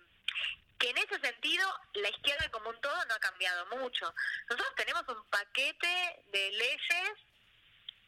que 0.80 0.90
en 0.92 0.98
ese 0.98 1.20
sentido 1.20 1.66
la 1.94 2.10
izquierda 2.10 2.50
como 2.52 2.70
un 2.70 2.80
todo 2.82 3.06
no 3.06 3.16
ha 3.16 3.20
cambiado 3.20 3.66
mucho. 3.78 4.14
Nosotros 4.50 4.76
tenemos 4.76 5.04
un 5.08 5.28
paquete 5.30 6.24
de 6.32 6.52
leyes 6.52 7.12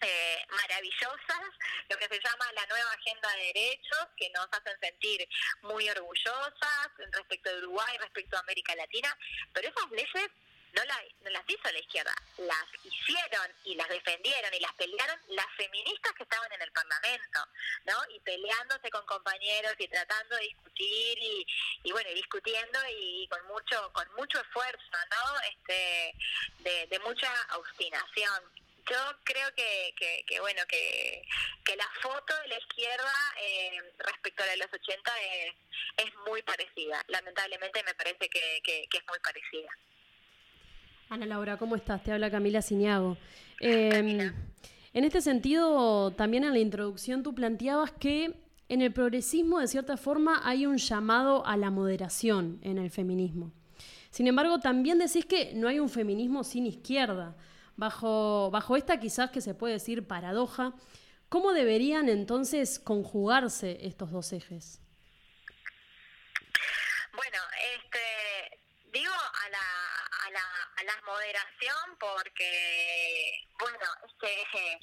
eh, 0.01 0.45
maravillosas, 0.49 1.49
lo 1.89 1.97
que 1.97 2.07
se 2.07 2.19
llama 2.19 2.51
la 2.53 2.65
nueva 2.67 2.91
agenda 2.91 3.29
de 3.35 3.53
derechos, 3.53 4.07
que 4.17 4.29
nos 4.29 4.47
hacen 4.51 4.79
sentir 4.79 5.27
muy 5.61 5.89
orgullosas 5.89 6.89
respecto 7.11 7.49
de 7.49 7.57
Uruguay, 7.59 7.97
respecto 7.99 8.37
a 8.37 8.41
América 8.41 8.75
Latina, 8.75 9.15
pero 9.53 9.69
esas 9.69 9.91
leyes 9.91 10.31
no, 10.73 10.83
la, 10.83 11.01
no 11.23 11.29
las 11.31 11.43
hizo 11.47 11.71
la 11.71 11.79
izquierda, 11.79 12.13
las 12.37 12.65
hicieron 12.83 13.51
y 13.63 13.75
las 13.75 13.89
defendieron 13.89 14.53
y 14.53 14.59
las 14.59 14.73
pelearon 14.73 15.19
las 15.29 15.47
feministas 15.57 16.13
que 16.13 16.23
estaban 16.23 16.51
en 16.51 16.61
el 16.61 16.71
Parlamento, 16.71 17.39
¿no? 17.85 17.95
Y 18.15 18.19
peleándose 18.19 18.89
con 18.91 19.05
compañeros 19.05 19.73
y 19.79 19.87
tratando 19.87 20.35
de 20.35 20.43
discutir 20.43 21.17
y, 21.17 21.45
y 21.83 21.91
bueno, 21.91 22.09
discutiendo 22.11 22.79
y 22.91 23.27
con 23.29 23.45
mucho 23.47 23.91
con 23.93 24.07
mucho 24.15 24.39
esfuerzo, 24.39 24.97
¿no? 25.09 25.39
Este 25.49 26.13
de, 26.59 26.87
de 26.87 26.99
mucha 26.99 27.31
obstinación 27.55 28.43
yo 28.89 28.97
creo 29.23 29.47
que, 29.55 29.93
que, 29.97 30.23
que, 30.27 30.39
bueno 30.39 30.61
que, 30.67 31.21
que 31.63 31.75
la 31.75 31.87
foto 32.01 32.33
de 32.43 32.47
la 32.49 32.57
izquierda 32.57 33.13
eh, 33.41 33.93
respecto 33.99 34.43
a 34.43 34.45
la 34.47 34.51
de 34.53 34.57
los 34.57 34.73
80 34.73 35.11
es, 35.21 35.53
es 36.05 36.13
muy 36.27 36.41
parecida 36.43 37.03
lamentablemente 37.07 37.83
me 37.83 37.93
parece 37.93 38.29
que, 38.29 38.61
que, 38.63 38.87
que 38.89 38.97
es 38.97 39.03
muy 39.07 39.19
parecida 39.19 39.69
Ana 41.09 41.25
Laura, 41.25 41.57
¿cómo 41.57 41.75
estás? 41.75 42.03
Te 42.03 42.11
habla 42.11 42.29
Camila 42.29 42.61
Ciñago. 42.61 43.17
Eh, 43.59 44.31
en 44.93 45.03
este 45.03 45.21
sentido, 45.21 46.11
también 46.11 46.43
en 46.43 46.53
la 46.53 46.59
introducción 46.59 47.23
tú 47.23 47.33
planteabas 47.33 47.91
que 47.91 48.35
en 48.69 48.81
el 48.83 48.93
progresismo, 48.93 49.59
de 49.59 49.67
cierta 49.67 49.97
forma, 49.97 50.41
hay 50.43 50.67
un 50.67 50.77
llamado 50.77 51.45
a 51.47 51.57
la 51.57 51.71
moderación 51.71 52.59
en 52.61 52.77
el 52.77 52.91
feminismo. 52.91 53.51
Sin 54.11 54.27
embargo, 54.27 54.59
también 54.59 54.99
decís 54.99 55.25
que 55.25 55.53
no 55.55 55.67
hay 55.67 55.79
un 55.79 55.89
feminismo 55.89 56.43
sin 56.43 56.67
izquierda. 56.67 57.35
Bajo, 57.79 58.51
bajo 58.51 58.75
esta 58.75 58.99
quizás 58.99 59.31
que 59.31 59.39
se 59.39 59.55
puede 59.55 59.75
decir 59.75 60.05
paradoja, 60.05 60.73
¿cómo 61.29 61.53
deberían 61.53 62.09
entonces 62.09 62.77
conjugarse 62.77 63.77
estos 63.87 64.11
dos 64.11 64.33
ejes? 64.33 64.81
Bueno, 67.13 67.39
este, 67.77 68.59
digo 68.91 69.13
a 69.13 69.49
la, 69.49 69.67
a 70.25 70.31
la, 70.31 70.45
a 70.75 70.83
la 70.83 71.01
moderación 71.05 71.97
porque, 71.97 73.47
bueno, 73.57 73.87
este, 74.03 74.79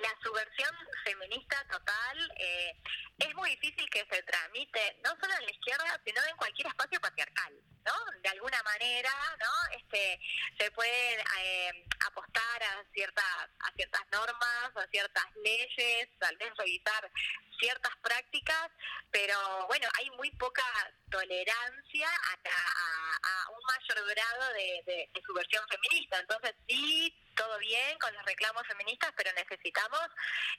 la 0.00 0.14
subversión 0.22 0.70
feminista 1.02 1.56
total 1.68 2.32
eh, 2.38 2.80
es 3.18 3.34
muy 3.34 3.50
difícil 3.56 3.90
que 3.90 4.06
se 4.08 4.22
tramite, 4.22 5.00
no 5.02 5.10
solo 5.20 5.34
en 5.40 5.46
la 5.46 5.50
izquierda, 5.50 6.00
sino 6.04 6.22
en 6.30 6.36
cualquier 6.36 6.68
espacio 6.68 7.00
patriarcal, 7.00 7.54
¿no? 7.84 7.92
De 8.22 8.28
alguna 8.28 8.62
manera, 8.62 9.10
¿no? 9.38 9.76
Este, 9.76 10.20
se 10.58 10.70
puede 10.70 11.20
eh, 11.40 11.86
apostar 12.06 12.62
a 12.62 12.84
ciertas, 12.92 13.48
a 13.60 13.72
ciertas 13.76 14.02
normas, 14.12 14.76
a 14.76 14.86
ciertas 14.90 15.24
leyes, 15.42 16.08
tal 16.18 16.36
vez 16.36 16.56
revisar 16.56 17.10
ciertas 17.58 17.96
prácticas, 18.02 18.70
pero 19.10 19.66
bueno, 19.68 19.88
hay 19.98 20.10
muy 20.10 20.30
poca 20.32 20.64
tolerancia 21.10 22.08
a, 22.08 22.34
a, 22.34 23.50
un 23.50 23.60
mayor 23.66 24.14
grado 24.14 24.52
de, 24.54 25.10
subversión 25.26 25.64
feminista. 25.68 26.18
Entonces, 26.18 26.54
sí, 26.68 27.14
todo 27.34 27.58
bien 27.58 27.98
con 27.98 28.12
los 28.14 28.24
reclamos 28.24 28.66
feministas, 28.66 29.12
pero 29.16 29.32
necesitamos 29.32 30.00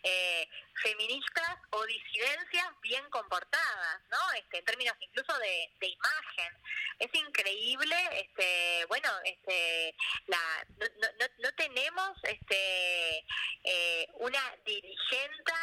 eh, 0.04 0.48
feministas 0.82 1.58
o 1.72 1.86
disidencias 1.86 2.68
bien 2.82 3.04
comportadas, 3.10 4.02
¿no? 4.10 4.18
Este, 4.38 4.60
en 4.60 4.66
términos 4.66 4.96
incluso 5.00 5.38
de, 5.40 5.70
imagen. 5.86 6.58
Es 7.00 7.14
increíble, 7.14 7.96
este, 8.14 8.86
bueno, 8.88 9.10
este, 9.24 9.96
la, 10.28 10.66
no, 10.78 10.86
no, 11.20 11.26
no 11.40 11.52
tenemos 11.54 12.18
este, 12.24 13.24
eh, 13.64 14.08
una 14.16 14.56
dirigenta 14.66 15.56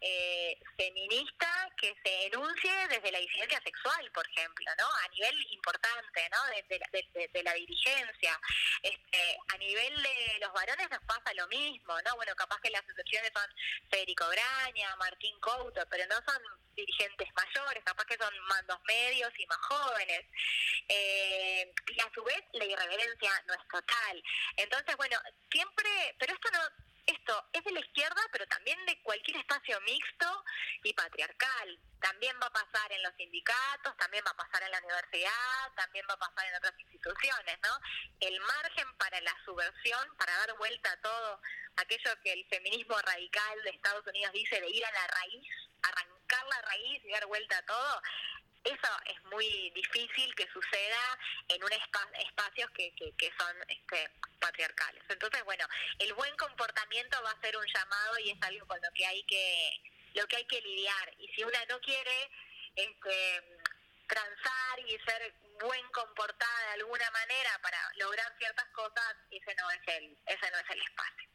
eh, 0.00 0.58
feminista 0.76 1.70
que 1.76 1.94
se 2.04 2.26
enuncie 2.26 2.88
desde 2.88 3.10
la 3.10 3.18
disidencia 3.18 3.60
sexual, 3.62 4.10
por 4.12 4.26
ejemplo, 4.28 4.66
¿no? 4.78 4.86
A 4.86 5.08
nivel 5.08 5.46
importante, 5.50 6.28
¿no? 6.30 6.44
De, 6.46 6.62
de, 6.92 7.08
de, 7.12 7.28
de 7.28 7.42
la 7.42 7.54
dirigencia. 7.54 8.38
Este, 8.82 9.38
a 9.48 9.58
nivel 9.58 10.02
de 10.02 10.38
los 10.40 10.53
varones 10.54 10.90
nos 10.90 11.02
pasa 11.04 11.34
lo 11.34 11.46
mismo, 11.48 11.94
¿no? 12.02 12.16
Bueno, 12.16 12.34
capaz 12.36 12.60
que 12.60 12.70
las 12.70 12.82
excepciones 12.88 13.30
son 13.34 13.46
Federico 13.90 14.24
Graña, 14.28 14.96
Martín 14.96 15.38
Couto, 15.40 15.82
pero 15.90 16.06
no 16.06 16.16
son 16.24 16.40
dirigentes 16.74 17.28
mayores, 17.34 17.84
capaz 17.84 18.04
que 18.06 18.16
son 18.16 18.32
mandos 18.48 18.78
medios 18.86 19.32
y 19.38 19.46
más 19.46 19.58
jóvenes. 19.58 20.24
Eh, 20.88 21.72
y 21.86 22.00
a 22.00 22.10
su 22.14 22.22
vez 22.24 22.42
la 22.52 22.64
irreverencia 22.64 23.30
no 23.46 23.54
es 23.54 23.68
total. 23.68 24.22
Entonces, 24.56 24.96
bueno, 24.96 25.18
siempre, 25.50 26.16
pero 26.18 26.34
esto 26.34 26.48
no 26.52 26.93
esto 27.06 27.48
es 27.52 27.64
de 27.64 27.72
la 27.72 27.80
izquierda, 27.80 28.20
pero 28.32 28.46
también 28.46 28.78
de 28.86 29.00
cualquier 29.02 29.36
espacio 29.38 29.80
mixto 29.82 30.44
y 30.82 30.92
patriarcal. 30.94 31.78
También 32.00 32.36
va 32.42 32.46
a 32.46 32.52
pasar 32.52 32.92
en 32.92 33.02
los 33.02 33.14
sindicatos, 33.16 33.96
también 33.96 34.24
va 34.26 34.30
a 34.30 34.36
pasar 34.36 34.62
en 34.62 34.70
la 34.70 34.78
universidad, 34.78 35.72
también 35.76 36.06
va 36.08 36.14
a 36.14 36.18
pasar 36.18 36.46
en 36.46 36.56
otras 36.56 36.78
instituciones, 36.78 37.58
¿no? 37.62 37.78
El 38.20 38.40
margen 38.40 38.96
para 38.96 39.20
la 39.20 39.36
subversión, 39.44 40.16
para 40.16 40.36
dar 40.38 40.56
vuelta 40.56 40.92
a 40.92 41.00
todo 41.00 41.40
aquello 41.76 42.10
que 42.22 42.32
el 42.32 42.46
feminismo 42.48 42.96
radical 43.00 43.62
de 43.62 43.70
Estados 43.70 44.06
Unidos 44.06 44.32
dice 44.32 44.60
de 44.60 44.70
ir 44.70 44.84
a 44.84 44.92
la 44.92 45.06
raíz, 45.06 45.48
arrancar 45.82 46.46
la 46.46 46.62
raíz 46.62 47.04
y 47.04 47.10
dar 47.10 47.26
vuelta 47.26 47.58
a 47.58 47.66
todo, 47.66 48.02
eso 48.64 48.88
es 49.06 49.24
muy 49.24 49.70
difícil 49.70 50.34
que 50.34 50.48
suceda 50.48 51.18
en 51.48 51.62
un 51.62 51.72
espa 51.72 52.08
espacios 52.18 52.70
que, 52.70 52.94
que, 52.94 53.32
son 53.38 53.56
este, 53.68 54.10
patriarcales. 54.40 55.02
Entonces, 55.08 55.44
bueno, 55.44 55.66
el 55.98 56.12
buen 56.14 56.34
comportamiento 56.36 57.22
va 57.22 57.30
a 57.30 57.40
ser 57.40 57.56
un 57.56 57.66
llamado 57.66 58.18
y 58.20 58.30
es 58.30 58.42
algo 58.42 58.66
con 58.66 58.80
lo 58.80 58.90
que 58.94 59.06
hay 59.06 59.22
que 59.24 59.82
lo 60.14 60.26
que 60.28 60.36
hay 60.36 60.44
que 60.46 60.60
lidiar. 60.60 61.14
Y 61.18 61.28
si 61.34 61.44
una 61.44 61.64
no 61.66 61.80
quiere 61.80 62.30
este, 62.76 63.58
transar 64.06 64.78
y 64.86 64.98
ser 65.00 65.34
buen 65.60 65.88
comportada 65.90 66.66
de 66.68 66.72
alguna 66.80 67.10
manera 67.10 67.58
para 67.62 67.78
lograr 67.96 68.32
ciertas 68.38 68.66
cosas, 68.68 69.16
ese 69.30 69.54
no 69.56 69.70
es 69.70 69.80
el, 69.88 70.18
ese 70.26 70.50
no 70.50 70.58
es 70.58 70.70
el 70.70 70.80
espacio. 70.80 71.33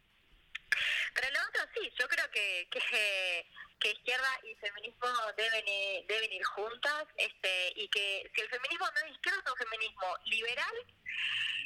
Pero 1.20 1.34
lo 1.34 1.40
otro 1.50 1.62
sí, 1.74 1.92
yo 2.00 2.08
creo 2.08 2.32
que, 2.32 2.70
que, 2.72 3.92
izquierda 3.92 4.40
y 4.44 4.56
feminismo 4.56 5.08
deben 5.36 5.68
ir, 5.68 6.06
deben 6.08 6.32
ir 6.32 6.44
juntas, 6.46 7.08
este, 7.18 7.74
y 7.76 7.90
que 7.90 8.32
si 8.34 8.42
el 8.42 8.50
feminismo 8.50 8.86
no 8.90 9.06
es 9.06 9.12
izquierda, 9.12 9.42
es 9.46 9.52
un 9.52 9.58
feminismo 9.58 10.18
liberal 10.26 10.76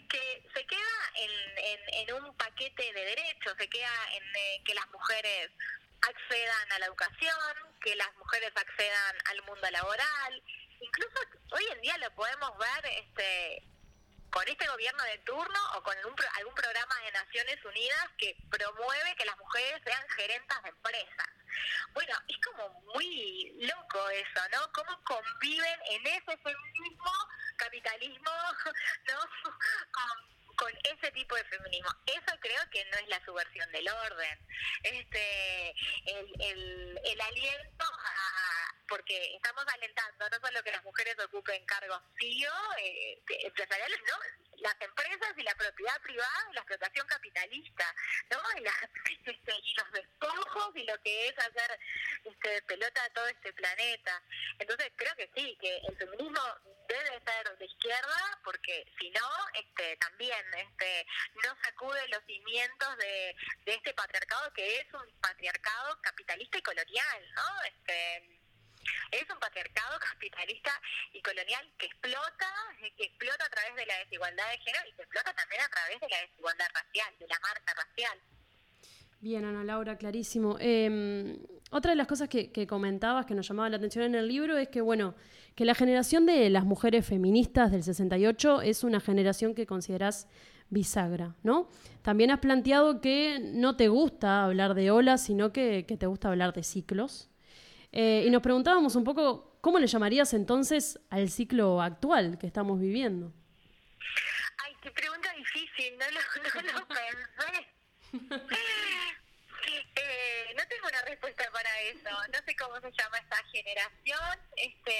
que 0.10 0.44
se 0.56 0.66
queda 0.66 1.12
en, 1.16 1.32
en, 1.58 2.10
en 2.10 2.14
un 2.16 2.36
paquete 2.36 2.94
de 2.94 3.06
derechos, 3.06 3.54
se 3.60 3.70
queda 3.70 3.94
en 4.14 4.24
eh, 4.24 4.64
que 4.66 4.74
las 4.74 4.88
mujeres 4.90 5.52
accedan 6.02 6.72
a 6.72 6.80
la 6.80 6.88
educación, 6.88 7.78
que 7.82 7.96
las 7.96 8.12
mujeres 8.16 8.52
accedan 8.56 9.16
al 9.26 9.42
mundo 9.44 9.70
laboral, 9.70 10.44
incluso 10.80 11.20
hoy 11.52 11.66
en 11.74 11.82
día 11.82 11.98
lo 12.00 12.10
podemos 12.16 12.58
ver 12.58 12.86
este 13.06 13.64
con 14.34 14.48
este 14.48 14.68
gobierno 14.68 15.04
de 15.04 15.18
turno 15.20 15.60
o 15.76 15.84
con 15.84 15.96
algún, 15.96 16.16
algún 16.38 16.56
programa 16.56 16.96
de 17.06 17.12
Naciones 17.12 17.64
Unidas 17.64 18.10
que 18.18 18.36
promueve 18.50 19.16
que 19.16 19.26
las 19.26 19.38
mujeres 19.38 19.80
sean 19.86 20.04
gerentas 20.10 20.64
de 20.64 20.70
empresas. 20.70 21.28
Bueno, 21.94 22.16
es 22.28 22.38
como 22.40 22.82
muy 22.96 23.54
loco 23.62 24.10
eso, 24.10 24.42
¿no? 24.52 24.72
Cómo 24.74 25.04
conviven 25.04 25.80
en 25.92 26.08
ese 26.08 26.36
feminismo, 26.38 27.12
capitalismo, 27.58 28.32
¿no? 29.08 29.20
Con 30.56 30.72
ese 30.84 31.12
tipo 31.12 31.36
de 31.36 31.44
feminismo. 31.46 31.90
Eso 32.08 32.36
creo 32.40 32.70
que 32.72 32.86
no 32.86 32.98
es 32.98 33.08
la 33.10 33.24
subversión 33.26 33.72
del 33.72 33.88
orden. 33.88 34.48
Este, 34.82 35.76
el, 36.06 37.00
el, 37.06 37.22
aliento 37.22 37.83
porque 38.94 39.34
estamos 39.34 39.66
alentando 39.74 40.30
no 40.30 40.38
solo 40.40 40.62
que 40.62 40.72
las 40.72 40.84
mujeres 40.84 41.18
ocupen 41.18 41.66
cargos 41.66 42.00
CEO, 42.20 42.54
eh, 42.78 43.24
empresariales, 43.42 44.00
no, 44.08 44.18
las 44.62 44.76
empresas 44.82 45.34
y 45.36 45.42
la 45.42 45.56
propiedad 45.56 46.00
privada 46.04 46.48
y 46.52 46.54
la 46.54 46.62
explotación 46.62 47.08
capitalista, 47.08 47.96
¿no? 48.30 48.38
Y, 48.56 48.62
la, 48.62 48.72
este, 49.26 49.52
y 49.64 49.74
los 49.74 49.92
despojos 49.94 50.76
y 50.76 50.84
lo 50.84 51.02
que 51.02 51.28
es 51.28 51.40
hacer 51.40 51.80
este, 52.24 52.62
pelota 52.62 53.04
a 53.04 53.10
todo 53.14 53.28
este 53.30 53.52
planeta. 53.54 54.22
Entonces 54.60 54.92
creo 54.96 55.16
que 55.16 55.32
sí, 55.36 55.58
que 55.60 55.76
el 55.90 55.98
feminismo 55.98 56.42
debe 56.88 57.20
ser 57.26 57.58
de 57.58 57.66
izquierda 57.66 58.40
porque 58.44 58.86
si 59.00 59.10
no, 59.10 59.28
este, 59.56 59.98
también 59.98 60.46
este, 60.54 61.08
no 61.44 61.58
sacude 61.64 62.08
los 62.10 62.24
cimientos 62.26 62.98
de, 62.98 63.36
de 63.66 63.74
este 63.74 63.92
patriarcado 63.96 64.54
que 64.54 64.78
es 64.78 64.94
un 64.94 65.20
patriarcado 65.20 66.00
capitalista 66.04 66.60
y 66.60 66.62
colonial, 66.62 67.34
¿no? 67.34 67.64
Este, 67.64 68.43
es 69.12 69.30
un 69.30 69.40
patriarcado 69.40 70.00
capitalista 70.00 70.72
y 71.14 71.22
colonial 71.22 71.72
que 71.78 71.86
explota, 71.88 72.50
que 72.98 73.04
explota 73.06 73.46
a 73.46 73.50
través 73.50 73.76
de 73.76 73.86
la 73.86 73.98
desigualdad 74.00 74.50
de 74.52 74.58
género 74.60 74.90
y 74.90 74.94
que 74.94 75.02
explota 75.04 75.34
también 75.34 75.62
a 75.62 75.70
través 75.70 76.00
de 76.00 76.10
la 76.10 76.22
desigualdad 76.22 76.68
racial, 76.74 77.14
de 77.20 77.28
la 77.28 77.40
marca 77.40 77.74
racial. 77.74 78.20
Bien, 79.24 79.46
Ana 79.46 79.64
Laura, 79.64 79.98
clarísimo. 79.98 80.58
Eh, 80.60 81.38
otra 81.72 81.92
de 81.92 81.96
las 81.96 82.08
cosas 82.08 82.28
que, 82.28 82.68
comentabas 82.68 83.26
que 83.26 83.34
nos 83.34 83.48
llamaba 83.48 83.70
la 83.70 83.78
atención 83.78 84.04
en 84.04 84.16
el 84.16 84.28
libro 84.28 84.58
es 84.58 84.68
que, 84.68 84.82
bueno, 84.82 85.16
que 85.56 85.64
la 85.64 85.76
generación 85.76 86.26
de 86.26 86.50
las 86.50 86.66
mujeres 86.66 87.08
feministas 87.08 87.72
del 87.72 87.84
68 87.84 88.62
es 88.62 88.84
una 88.84 89.00
generación 89.00 89.56
que 89.56 89.66
consideras 89.66 90.28
bisagra, 90.70 91.36
¿no? 91.42 91.70
También 92.02 92.32
has 92.32 92.40
planteado 92.40 93.00
que 93.00 93.40
no 93.40 93.78
te 93.78 93.88
gusta 93.88 94.44
hablar 94.44 94.74
de 94.74 94.92
olas, 94.92 95.24
sino 95.24 95.54
que 95.54 95.84
te 95.84 96.06
gusta 96.06 96.28
hablar 96.28 96.54
de 96.54 96.64
ciclos. 96.64 97.30
Eh, 97.96 98.24
y 98.26 98.30
nos 98.32 98.42
preguntábamos 98.42 98.96
un 98.96 99.04
poco, 99.04 99.60
¿cómo 99.62 99.78
le 99.78 99.86
llamarías 99.86 100.34
entonces 100.34 101.00
al 101.12 101.30
ciclo 101.30 101.80
actual 101.80 102.40
que 102.40 102.48
estamos 102.48 102.80
viviendo? 102.80 103.32
Ay, 104.66 104.74
qué 104.82 104.90
pregunta 104.90 105.32
difícil, 105.34 105.94
no 106.00 106.06
lo, 106.10 106.20
no 106.44 106.80
lo 106.80 106.88
pensé. 106.88 107.68
eh, 109.96 110.54
no 110.58 110.68
tengo 110.68 110.88
una 110.88 111.02
respuesta 111.04 111.44
para 111.54 111.82
eso. 111.82 112.10
No 112.32 112.40
sé 112.44 112.56
cómo 112.56 112.82
se 112.82 112.92
llama 112.92 113.20
esta 113.20 113.38
generación. 113.52 114.40
Este... 114.56 114.96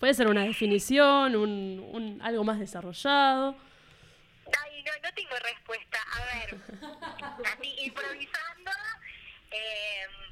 Puede 0.00 0.14
ser 0.14 0.26
una 0.26 0.42
definición, 0.42 1.36
un, 1.36 1.88
un 1.92 2.20
algo 2.22 2.42
más 2.42 2.58
desarrollado. 2.58 3.56
Ay, 4.60 4.82
no, 4.82 4.92
no 5.04 5.14
tengo 5.14 5.36
respuesta. 5.36 5.98
A 6.14 6.24
ver, 6.34 6.60
así 7.44 7.76
improvisando. 7.78 8.72
Eh, 9.52 10.27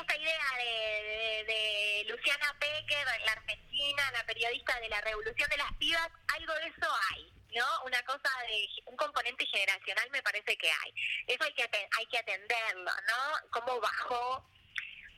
esta 0.00 0.16
idea 0.16 0.50
de, 0.58 1.44
de, 1.44 1.52
de 1.52 2.04
Luciana 2.08 2.54
Pecker, 2.58 3.06
la 3.24 3.32
argentina, 3.32 4.10
la 4.12 4.24
periodista 4.24 4.78
de 4.80 4.88
la 4.88 5.00
revolución 5.00 5.48
de 5.48 5.56
las 5.56 5.72
pibas, 5.74 6.08
algo 6.34 6.54
de 6.54 6.66
eso 6.66 6.88
hay. 7.12 7.32
¿no? 7.54 7.84
Una 7.84 8.02
cosa 8.02 8.28
de 8.48 8.68
un 8.84 8.96
componente 8.96 9.46
generacional 9.46 10.10
me 10.10 10.22
parece 10.22 10.56
que 10.58 10.70
hay. 10.70 10.92
Eso 11.26 11.44
hay 11.44 11.54
que 11.54 11.62
hay 11.62 12.06
que 12.06 12.18
atenderlo, 12.18 12.90
¿no? 13.08 13.50
Cómo 13.50 13.80
bajó 13.80 14.46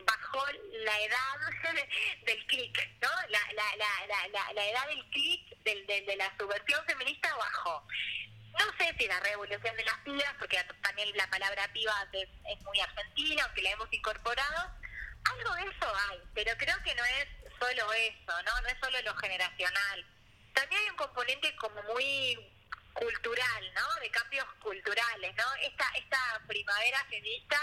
bajó 0.05 0.45
la 0.85 1.01
edad 1.01 1.75
del 2.25 2.47
clic, 2.47 2.89
¿no? 3.03 3.09
La, 3.29 3.41
la, 3.53 3.77
la, 3.77 4.29
la, 4.29 4.53
la 4.53 4.67
edad 4.67 4.87
del 4.89 5.05
clic 5.11 5.59
del, 5.65 5.87
del, 5.87 6.07
de 6.07 6.17
la 6.17 6.33
subversión 6.39 6.85
feminista 6.87 7.35
bajó. 7.37 7.87
No 8.53 8.65
sé 8.79 8.95
si 8.99 9.07
la 9.07 9.21
revolución 9.21 9.77
de 9.77 9.85
las 9.85 9.99
pibas, 9.99 10.35
porque 10.39 10.63
también 10.83 11.17
la 11.17 11.29
palabra 11.29 11.69
pibas 11.73 12.07
es, 12.13 12.29
muy 12.63 12.81
argentina, 12.81 13.45
aunque 13.45 13.63
la 13.63 13.71
hemos 13.71 13.93
incorporado, 13.93 14.71
algo 15.25 15.55
de 15.55 15.63
eso 15.63 15.93
hay, 16.11 16.21
pero 16.35 16.57
creo 16.57 16.83
que 16.83 16.95
no 16.95 17.05
es 17.05 17.29
solo 17.59 17.93
eso, 17.93 18.43
¿no? 18.45 18.61
No 18.61 18.69
es 18.69 18.79
solo 18.81 19.01
lo 19.03 19.15
generacional. 19.17 20.07
También 20.55 20.81
hay 20.83 20.91
un 20.91 20.97
componente 20.97 21.55
como 21.57 21.83
muy 21.83 22.39
cultural, 22.95 23.75
¿no? 23.75 24.01
De 24.01 24.11
cambios 24.11 24.47
culturales, 24.61 25.35
¿no? 25.37 25.55
Esta, 25.63 25.89
esta 25.97 26.43
primavera 26.47 27.05
feminista 27.05 27.59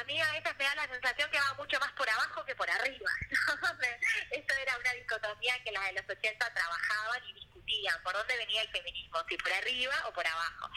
a 0.00 0.04
mí 0.04 0.20
a 0.20 0.32
veces 0.32 0.56
me 0.58 0.64
da 0.64 0.74
la 0.74 0.88
sensación 0.88 1.30
que 1.30 1.38
va 1.38 1.54
mucho 1.54 1.78
más 1.78 1.92
por 1.92 2.08
abajo 2.08 2.44
que 2.44 2.54
por 2.56 2.68
arriba. 2.68 3.10
Esto 4.30 4.54
era 4.54 4.76
una 4.78 4.92
dicotomía 4.92 5.62
que 5.62 5.72
las 5.72 5.84
de 5.84 5.92
los 5.92 6.10
80 6.10 6.54
trabajaban 6.54 7.24
y 7.26 7.32
por 8.02 8.12
dónde 8.12 8.36
venía 8.36 8.62
el 8.62 8.68
feminismo, 8.68 9.24
si 9.28 9.36
por 9.36 9.52
arriba 9.52 9.94
o 10.06 10.12
por 10.12 10.26
abajo. 10.26 10.70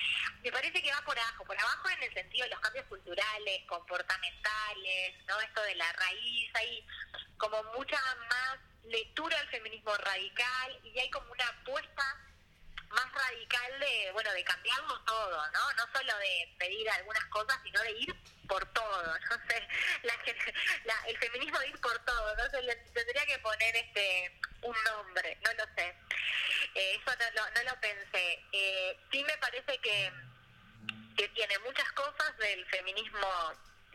Me 0.43 0.51
parece 0.51 0.81
que 0.81 0.91
va 0.91 1.01
por 1.01 1.17
abajo, 1.17 1.43
por 1.45 1.59
abajo 1.59 1.89
en 1.89 2.03
el 2.03 2.13
sentido 2.13 2.45
de 2.45 2.51
los 2.51 2.59
cambios 2.59 2.85
culturales, 2.85 3.61
comportamentales, 3.67 5.25
¿no? 5.27 5.39
Esto 5.39 5.61
de 5.63 5.75
la 5.75 5.91
raíz, 5.93 6.51
hay 6.55 6.85
como 7.37 7.63
mucha 7.75 7.99
más 8.29 8.59
lectura 8.85 9.37
del 9.37 9.49
feminismo 9.49 9.95
radical 9.95 10.79
y 10.83 10.97
hay 10.97 11.09
como 11.09 11.31
una 11.31 11.47
apuesta 11.47 12.03
más 12.89 13.11
radical 13.11 13.79
de, 13.79 14.11
bueno, 14.13 14.31
de 14.31 14.43
cambiarlo 14.43 14.99
todo, 15.01 15.51
¿no? 15.51 15.73
No 15.73 15.87
solo 15.91 16.17
de 16.19 16.55
pedir 16.57 16.89
algunas 16.89 17.25
cosas, 17.25 17.59
sino 17.63 17.81
de 17.81 17.91
ir 17.91 18.15
por 18.47 18.65
todo, 18.73 19.17
no 19.29 19.37
sé, 19.47 19.67
la, 20.03 20.13
la, 20.85 21.07
el 21.07 21.17
feminismo 21.17 21.59
de 21.59 21.67
ir 21.67 21.79
por 21.81 21.99
todo, 22.05 22.35
no 22.35 22.61
le 22.61 22.75
tendría 22.75 23.25
que 23.25 23.39
poner 23.39 23.75
este 23.75 24.39
un 24.67 24.83
nombre, 24.83 25.37
no 25.43 25.53
lo 25.53 25.63
sé. 25.75 25.95
Eh, 26.75 26.95
eso 26.95 27.11
no, 27.17 27.41
no, 27.41 27.49
no, 27.51 27.63
lo 27.63 27.79
pensé. 27.79 28.43
Eh, 28.51 28.97
sí 29.11 29.23
me 29.23 29.37
parece 29.37 29.77
que, 29.79 30.11
que 31.17 31.27
tiene 31.29 31.57
muchas 31.59 31.89
cosas 31.93 32.37
del 32.37 32.65
feminismo 32.67 33.27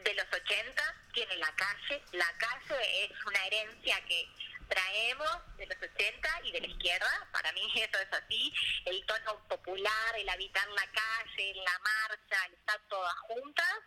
de 0.02 0.14
los 0.14 0.26
80, 0.32 0.82
tiene 1.12 1.36
la 1.36 1.54
calle, 1.54 2.02
la 2.12 2.36
calle 2.38 3.04
es 3.04 3.24
una 3.24 3.46
herencia 3.46 4.00
que 4.06 4.26
traemos 4.68 5.56
de 5.58 5.66
los 5.66 5.76
80 5.76 6.40
y 6.44 6.52
de 6.52 6.60
la 6.60 6.66
izquierda, 6.66 7.28
para 7.30 7.52
mí 7.52 7.70
eso 7.74 7.98
es 8.00 8.12
así, 8.12 8.52
el 8.86 9.04
tono 9.06 9.46
popular, 9.46 10.16
el 10.16 10.28
habitar 10.28 10.66
la 10.68 10.86
calle, 10.90 11.54
la 11.54 11.78
marcha, 11.78 12.46
el 12.46 12.54
estar 12.54 12.80
todas 12.88 13.14
juntas, 13.20 13.78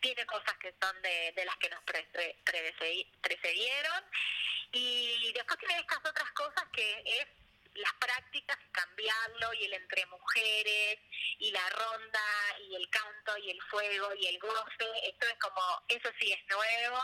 tiene 0.00 0.24
cosas 0.26 0.54
que 0.60 0.74
son 0.80 1.00
de, 1.02 1.32
de 1.34 1.44
las 1.44 1.56
que 1.56 1.70
nos 1.70 1.82
pre, 1.84 2.06
pre, 2.12 2.36
precedieron 3.22 4.04
y 4.72 5.32
después 5.32 5.58
tiene 5.60 5.78
estas 5.78 5.98
otras 5.98 6.30
que 6.74 7.02
es 7.04 7.26
las 7.74 7.92
prácticas, 7.94 8.56
cambiarlo 8.70 9.52
y 9.54 9.64
el 9.64 9.74
entre 9.74 10.06
mujeres 10.06 10.98
y 11.38 11.50
la 11.50 11.68
ronda 11.70 12.20
y 12.68 12.76
el 12.76 12.88
canto 12.88 13.36
y 13.38 13.50
el 13.50 13.60
fuego 13.62 14.14
y 14.14 14.26
el 14.26 14.38
goce, 14.38 14.86
esto 15.02 15.26
es 15.26 15.38
como, 15.40 15.60
eso 15.88 16.08
sí 16.20 16.32
es 16.32 16.46
nuevo, 16.46 17.02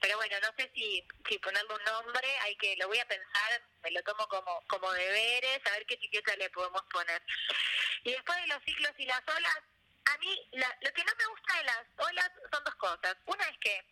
pero 0.00 0.16
bueno, 0.16 0.36
no 0.40 0.48
sé 0.56 0.70
si, 0.74 1.06
si 1.28 1.38
ponerle 1.38 1.74
un 1.74 1.84
nombre, 1.84 2.28
hay 2.40 2.56
que, 2.56 2.76
lo 2.76 2.88
voy 2.88 2.98
a 2.98 3.08
pensar, 3.08 3.62
me 3.82 3.90
lo 3.90 4.02
tomo 4.04 4.26
como, 4.28 4.62
como 4.68 4.90
deberes, 4.92 5.60
a 5.66 5.70
ver 5.72 5.86
qué 5.86 5.94
etiqueta 5.94 6.34
le 6.36 6.48
podemos 6.50 6.82
poner. 6.90 7.22
Y 8.04 8.12
después 8.12 8.40
de 8.40 8.46
los 8.46 8.62
ciclos 8.64 8.92
y 8.96 9.04
las 9.04 9.22
olas, 9.28 9.58
a 10.06 10.18
mí 10.18 10.48
la, 10.52 10.78
lo 10.80 10.92
que 10.92 11.04
no 11.04 11.12
me 11.18 11.26
gusta 11.26 11.58
de 11.58 11.64
las 11.64 11.86
olas 11.98 12.30
son 12.50 12.64
dos 12.64 12.74
cosas. 12.76 13.16
Una 13.26 13.44
es 13.48 13.58
que 13.58 13.84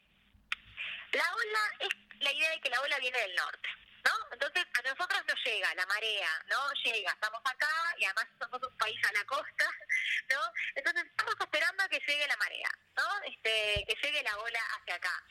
la 1.13 1.35
ola 1.35 1.61
es 1.81 1.89
la 2.21 2.33
idea 2.33 2.51
de 2.51 2.61
que 2.61 2.71
la 2.71 2.81
ola 2.81 2.99
viene 2.99 3.19
del 3.19 3.35
norte. 3.35 3.69
¿No? 4.05 4.13
Entonces 4.33 4.65
a 4.79 4.83
nosotros 4.83 5.23
nos 5.27 5.45
llega 5.45 5.75
la 5.75 5.87
marea, 5.87 6.29
¿no? 6.49 6.73
Llega, 6.85 7.11
estamos 7.11 7.41
acá 7.45 7.95
y 7.99 8.05
además 8.05 8.27
somos 8.39 8.63
un 8.63 8.77
país 8.77 9.01
a 9.09 9.13
la 9.13 9.25
costa, 9.25 9.71
¿no? 10.31 10.41
Entonces 10.75 11.05
estamos 11.05 11.35
esperando 11.41 11.83
a 11.83 11.89
que 11.89 12.01
llegue 12.07 12.27
la 12.27 12.37
marea, 12.37 12.71
¿no? 12.97 13.23
Este, 13.25 13.85
que 13.87 13.97
llegue 14.03 14.23
la 14.23 14.37
ola 14.39 14.61
hacia 14.77 14.95
acá. 14.97 15.25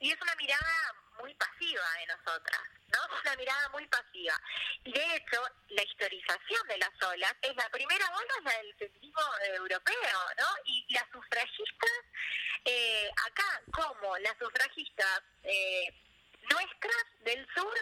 Y 0.00 0.10
es 0.10 0.20
una 0.20 0.34
mirada 0.36 0.94
muy 1.18 1.34
pasiva 1.34 1.84
de 1.98 2.06
nosotras, 2.06 2.60
¿no? 2.92 3.16
Es 3.16 3.22
una 3.22 3.36
mirada 3.36 3.68
muy 3.70 3.86
pasiva. 3.86 4.40
Y 4.84 4.92
de 4.92 5.16
hecho, 5.16 5.42
la 5.68 5.82
historización 5.82 6.66
de 6.68 6.78
las 6.78 7.02
olas 7.02 7.34
es 7.42 7.54
la 7.56 7.68
primera 7.70 8.06
ola 8.06 8.34
la 8.44 8.58
del 8.58 8.74
feminismo 8.76 9.22
europeo, 9.54 10.20
¿no? 10.38 10.46
Y 10.64 10.92
las 10.92 11.04
sufragistas, 11.10 11.90
eh, 12.64 13.10
acá, 13.26 13.62
como 13.72 14.16
las 14.18 14.36
sufragistas 14.38 15.22
eh, 15.42 16.03
nuestras 16.50 17.04
del 17.24 17.46
sur 17.54 17.74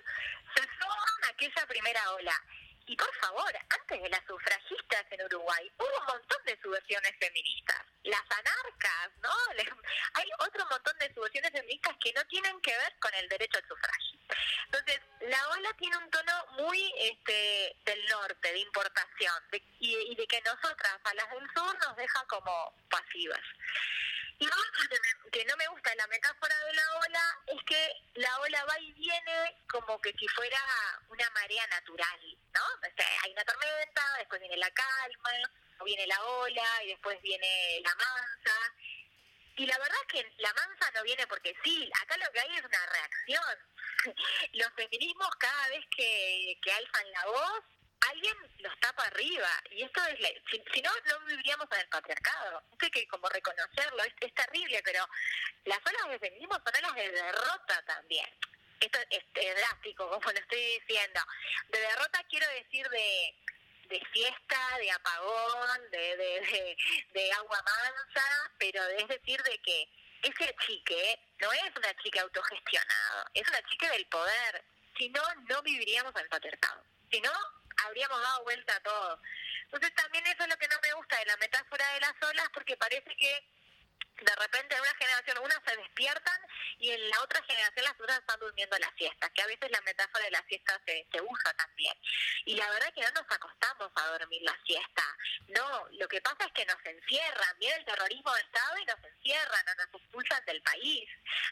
se 0.54 0.62
suman 0.62 1.24
a 1.24 1.28
aquella 1.28 1.66
primera 1.66 2.12
ola. 2.12 2.42
Y 2.86 2.96
por 2.96 3.14
favor, 3.16 3.52
antes 3.68 4.02
de 4.02 4.08
las 4.08 4.24
sufragistas 4.26 5.04
en 5.10 5.24
Uruguay, 5.24 5.70
hubo 5.78 5.98
un 6.00 6.06
montón 6.06 6.44
de 6.44 6.60
subversiones 6.60 7.12
feministas. 7.18 7.80
Las 8.02 8.22
anarcas, 8.22 9.10
¿no? 9.22 9.30
Hay 10.14 10.28
otro 10.40 10.66
montón 10.66 10.98
de 10.98 11.14
subversiones 11.14 11.52
feministas 11.52 11.96
que 12.02 12.12
no 12.12 12.24
tienen 12.26 12.60
que 12.60 12.76
ver 12.76 12.96
con 12.98 13.14
el 13.14 13.28
derecho 13.28 13.58
al 13.58 13.68
sufragio. 13.68 14.18
Entonces, 14.64 15.00
la 15.20 15.48
ola 15.50 15.72
tiene 15.78 15.96
un 15.96 16.10
tono 16.10 16.46
muy 16.58 16.92
este, 16.98 17.76
del 17.84 18.04
norte, 18.06 18.52
de 18.52 18.58
importación, 18.58 19.42
y, 19.78 19.96
y 19.96 20.14
de 20.16 20.26
que 20.26 20.40
nosotras, 20.42 20.98
a 21.04 21.14
las 21.14 21.30
del 21.30 21.48
sur, 21.54 21.78
nos 21.86 21.96
deja 21.96 22.24
como 22.26 22.74
pasivas. 22.90 23.40
Y 24.38 24.46
lo 24.46 24.52
que 25.30 25.44
no 25.44 25.56
me 25.56 25.66
gusta 25.68 25.90
de 25.90 25.96
la 25.96 26.06
metáfora 26.06 26.54
de 26.66 26.74
la 26.74 26.82
ola 26.98 27.38
es 27.46 27.62
que 27.64 27.92
la 28.14 28.38
ola 28.40 28.64
va 28.64 28.78
y 28.80 28.92
viene 28.92 29.56
como 29.70 30.00
que 30.00 30.12
si 30.12 30.26
fuera 30.28 30.58
una 31.08 31.28
marea 31.30 31.66
natural, 31.68 32.38
¿no? 32.54 32.64
O 32.64 32.96
sea, 32.96 33.06
hay 33.22 33.32
una 33.32 33.44
tormenta, 33.44 34.02
después 34.18 34.40
viene 34.40 34.56
la 34.56 34.70
calma, 34.70 35.30
viene 35.84 36.06
la 36.06 36.22
ola 36.24 36.84
y 36.84 36.88
después 36.88 37.20
viene 37.22 37.80
la 37.82 37.94
mansa. 37.94 38.74
Y 39.56 39.66
la 39.66 39.78
verdad 39.78 39.98
es 40.02 40.08
que 40.08 40.34
la 40.38 40.52
mansa 40.54 40.90
no 40.94 41.02
viene 41.02 41.26
porque 41.26 41.54
sí, 41.62 41.90
acá 42.02 42.16
lo 42.16 42.30
que 42.32 42.40
hay 42.40 42.56
es 42.56 42.64
una 42.64 42.86
reacción. 42.86 43.58
Los 44.54 44.72
feminismos 44.74 45.28
cada 45.38 45.68
vez 45.68 45.84
que, 45.94 46.58
que 46.62 46.72
alzan 46.72 47.12
la 47.12 47.26
voz 47.26 47.64
alguien 48.12 48.36
los 48.58 48.80
tapa 48.80 49.04
arriba. 49.04 49.48
Y 49.70 49.82
esto 49.82 50.00
es, 50.06 50.18
si, 50.50 50.82
no, 50.82 50.90
no 51.06 51.26
viviríamos 51.26 51.66
en 51.72 51.80
el 51.80 51.88
patriarcado. 51.88 52.62
Hay 52.78 52.90
que 52.90 53.08
como 53.08 53.28
reconocerlo, 53.28 54.02
es, 54.04 54.34
terrible, 54.34 54.80
pero 54.84 55.06
las 55.64 55.78
olas 55.78 56.10
de 56.10 56.18
feminismo 56.18 56.54
son 56.54 56.74
olas 56.76 56.94
de 56.94 57.10
derrota 57.10 57.82
también. 57.86 58.28
Esto 58.80 58.98
es, 59.10 59.24
drástico, 59.56 60.10
como 60.10 60.32
lo 60.32 60.38
estoy 60.38 60.80
diciendo. 60.80 61.20
De 61.68 61.78
derrota 61.78 62.24
quiero 62.28 62.46
decir 62.48 62.88
de, 62.88 63.34
de 63.88 64.00
fiesta, 64.12 64.78
de 64.78 64.90
apagón, 64.90 65.90
de, 65.90 67.32
agua 67.32 67.62
mansa, 67.62 68.52
pero 68.58 68.82
es 68.88 69.08
decir 69.08 69.40
de 69.42 69.58
que 69.58 69.88
ese 70.22 70.54
chique 70.66 71.18
no 71.40 71.52
es 71.52 71.76
una 71.76 71.94
chica 72.02 72.22
autogestionada, 72.22 73.30
es 73.34 73.48
una 73.48 73.62
chica 73.68 73.90
del 73.90 74.06
poder. 74.06 74.64
Si 74.96 75.08
no, 75.08 75.22
no 75.48 75.62
viviríamos 75.62 76.14
en 76.16 76.22
el 76.22 76.28
patriarcado. 76.28 76.82
Si 77.10 77.20
no, 77.20 77.32
habríamos 77.86 78.20
dado 78.20 78.44
vuelta 78.44 78.76
a 78.76 78.80
todo. 78.80 79.20
Entonces 79.64 79.94
también 79.94 80.26
eso 80.26 80.42
es 80.42 80.48
lo 80.48 80.56
que 80.56 80.68
no 80.68 80.76
me 80.82 80.92
gusta 80.94 81.18
de 81.18 81.26
la 81.26 81.36
metáfora 81.38 81.92
de 81.94 82.00
las 82.00 82.14
olas, 82.22 82.48
porque 82.52 82.76
parece 82.76 83.16
que 83.16 83.48
de 84.22 84.36
repente 84.36 84.74
en 84.74 84.80
una 84.80 84.94
generación 84.94 85.38
unas 85.42 85.60
se 85.66 85.76
despiertan 85.76 86.40
y 86.78 86.90
en 86.90 87.10
la 87.10 87.20
otra 87.22 87.42
generación 87.44 87.84
las 87.84 88.00
otras 88.00 88.18
están 88.18 88.40
durmiendo 88.40 88.78
la 88.78 88.92
siesta, 88.96 89.30
que 89.30 89.42
a 89.42 89.46
veces 89.46 89.70
la 89.70 89.80
metáfora 89.82 90.24
de 90.24 90.30
la 90.30 90.44
siesta 90.48 90.80
se, 90.86 91.06
se 91.10 91.20
usa 91.20 91.54
también. 91.54 91.94
Y 92.44 92.54
la 92.54 92.68
verdad 92.70 92.88
es 92.88 92.94
que 92.94 93.02
no 93.02 93.22
nos 93.22 93.30
acostamos 93.30 93.90
a 93.94 94.06
dormir 94.18 94.42
la 94.42 94.56
siesta, 94.64 95.02
no, 95.48 95.86
lo 95.92 96.08
que 96.08 96.20
pasa 96.20 96.44
es 96.46 96.52
que 96.52 96.64
nos 96.66 96.78
encierran, 96.84 97.58
viene 97.58 97.76
el 97.76 97.84
terrorismo 97.84 98.32
de 98.34 98.40
Estado 98.40 98.78
y 98.78 98.84
nos 98.84 99.04
encierran, 99.04 99.68
o 99.68 99.74
nos 99.74 100.00
expulsan 100.00 100.44
del 100.44 100.62
país, 100.62 101.08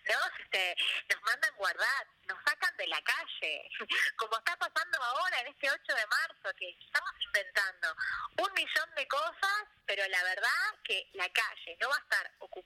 ¿no? 0.08 0.18
Este, 0.38 0.76
nos 1.08 1.22
mandan 1.22 1.54
guardar, 1.56 2.06
nos 2.26 2.38
sacan 2.44 2.76
de 2.76 2.86
la 2.86 3.02
calle, 3.02 3.70
como 4.16 4.38
está 4.38 4.56
pasando 4.56 5.02
ahora 5.02 5.40
en 5.40 5.48
este 5.48 5.70
8 5.70 5.82
de 5.94 6.06
marzo, 6.06 6.56
que 6.56 6.70
estamos 6.70 7.10
inventando 7.20 7.96
un 8.38 8.52
millón 8.54 8.94
de 8.96 9.08
cosas, 9.08 9.64
pero 9.86 10.06
la 10.08 10.22
verdad 10.22 10.78
que 10.84 11.08
la 11.14 11.28
calle 11.30 11.76
no 11.80 11.88
va 11.88 11.96
a 11.96 12.00
estar 12.00 12.32
ocupada 12.38 12.59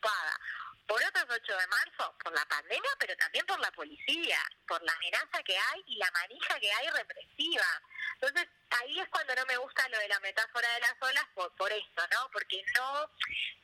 por 0.86 1.02
otros 1.02 1.24
8 1.28 1.56
de 1.56 1.66
marzo, 1.66 2.14
por 2.22 2.32
la 2.34 2.44
pandemia, 2.44 2.90
pero 2.98 3.16
también 3.16 3.46
por 3.46 3.58
la 3.58 3.70
policía, 3.72 4.38
por 4.66 4.82
la 4.82 4.92
amenaza 4.92 5.42
que 5.42 5.56
hay 5.56 5.82
y 5.86 5.96
la 5.96 6.10
manija 6.10 6.60
que 6.60 6.72
hay 6.72 6.88
represiva. 6.90 7.82
Entonces, 8.14 8.48
ahí 8.70 9.00
es 9.00 9.08
cuando 9.08 9.34
no 9.34 9.46
me 9.46 9.56
gusta 9.56 9.88
lo 9.88 9.98
de 9.98 10.08
la 10.08 10.20
metáfora 10.20 10.68
de 10.74 10.80
las 10.80 10.94
olas 11.00 11.24
por, 11.34 11.54
por 11.56 11.72
esto, 11.72 12.02
¿no? 12.12 12.30
Porque 12.32 12.64
no 12.76 13.10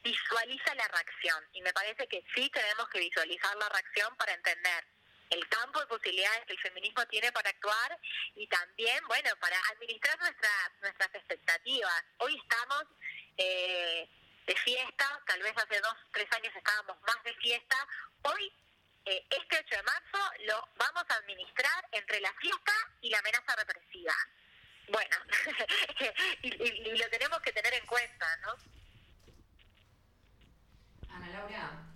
visualiza 0.03 0.75
la 0.75 0.89
reacción. 0.89 1.45
Y 1.53 1.63
me 1.63 1.73
parece 1.73 2.09
que 2.09 2.25
sí 2.35 2.49
tenemos 2.51 2.89
que 2.89 3.01
visualizar 3.01 3.55
la 3.57 3.69
reacción 3.69 4.17
para 4.17 4.33
entender 4.33 4.87
el 5.31 5.49
campo 5.49 5.79
de 5.81 5.87
posibilidades 5.87 6.45
que 6.47 6.55
el 6.55 6.61
feminismo 6.61 7.07
tiene 7.07 7.31
para 7.33 7.51
actuar 7.51 7.99
y 8.35 8.49
también, 8.49 8.99
bueno, 9.07 9.31
para 9.41 9.57
administrar 9.73 10.19
nuestras, 10.19 10.71
nuestras 10.81 11.15
expectativas. 11.15 12.05
Hoy 12.19 12.37
estamos... 12.37 12.85
Eh, 13.37 14.09
de 14.51 14.57
fiesta, 14.57 15.05
tal 15.29 15.41
vez 15.43 15.55
hace 15.57 15.81
dos, 15.81 15.95
tres 16.13 16.27
años 16.33 16.53
estábamos 16.57 17.01
más 17.07 17.23
de 17.23 17.33
fiesta, 17.35 17.77
hoy 18.23 18.53
eh, 19.05 19.25
este 19.31 19.63
8 19.65 19.77
de 19.77 19.83
marzo 19.85 20.19
lo 20.45 20.69
vamos 20.77 21.05
a 21.09 21.15
administrar 21.15 21.87
entre 21.93 22.21
la 22.21 22.33
fiesta 22.35 22.73
y 23.01 23.11
la 23.11 23.21
amenaza 23.21 23.55
represiva. 23.55 24.13
Bueno, 24.91 25.17
y, 26.43 26.51
lo 26.99 27.09
tenemos 27.11 27.39
que 27.43 27.53
tener 27.53 27.75
en 27.75 27.87
cuenta, 27.87 28.27
¿no? 28.43 28.51
Ana 31.15 31.29
Laura, 31.29 31.87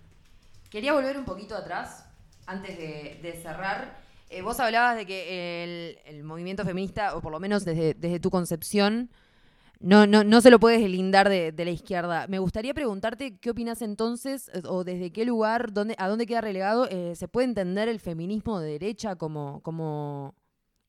quería 0.71 0.93
volver 0.93 1.17
un 1.17 1.25
poquito 1.25 1.57
atrás, 1.57 2.05
antes 2.47 2.77
de, 2.77 3.39
cerrar. 3.43 3.99
Eh, 4.29 4.41
vos 4.41 4.61
hablabas 4.61 4.95
de 4.95 5.05
que 5.05 5.99
el, 6.05 6.23
movimiento 6.23 6.63
feminista, 6.63 7.17
o 7.17 7.21
por 7.21 7.33
lo 7.33 7.39
menos 7.41 7.65
desde 7.65 8.19
tu 8.21 8.29
concepción, 8.29 9.11
no, 9.85 10.07
no, 10.07 10.23
no 10.23 10.41
se 10.41 10.49
lo 10.49 10.59
puedes 10.59 10.81
lindar 10.81 11.29
de, 11.29 11.51
de, 11.51 11.63
la 11.63 11.69
izquierda. 11.69 12.25
Me 12.27 12.39
gustaría 12.39 12.73
preguntarte 12.73 13.37
qué 13.39 13.51
opinas 13.51 13.83
entonces, 13.83 14.49
eh, 14.49 14.63
o 14.65 14.83
desde 14.83 15.13
qué 15.13 15.25
lugar, 15.25 15.73
dónde, 15.73 15.93
a 15.99 16.07
dónde 16.07 16.25
queda 16.25 16.41
relegado, 16.41 16.87
eh, 16.89 17.15
se 17.15 17.27
puede 17.27 17.45
entender 17.45 17.87
el 17.87 17.99
feminismo 17.99 18.59
de 18.59 18.71
derecha 18.71 19.15
como, 19.15 19.61
como, 19.61 20.33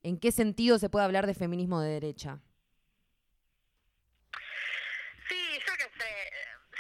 en 0.02 0.18
qué 0.18 0.32
sentido 0.32 0.78
se 0.78 0.88
puede 0.88 1.04
hablar 1.04 1.26
de 1.26 1.34
feminismo 1.34 1.78
de 1.82 1.90
derecha. 1.90 2.40
Sí, 5.28 5.58
yo 5.58 5.72
qué 5.76 5.90
sé, 5.98 6.32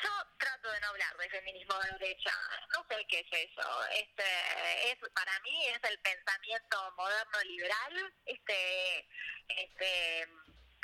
yo 0.02 0.10
trato 0.38 0.72
de 0.72 0.80
no 0.80 0.86
hablar 0.86 1.14
de 1.18 1.28
feminismo 1.28 1.74
de 1.80 1.98
derecha, 1.98 2.32
no 2.72 2.82
sé 2.88 3.06
qué 3.10 3.20
es 3.20 3.50
eso. 3.50 3.68
Este, 3.92 4.24
es 4.90 4.96
para 5.12 5.38
mí 5.40 5.66
es 5.66 5.90
el 5.90 5.98
pensamiento 5.98 6.78
moderno 6.96 7.42
liberal, 7.44 8.14
este, 8.24 9.06
este 9.48 10.26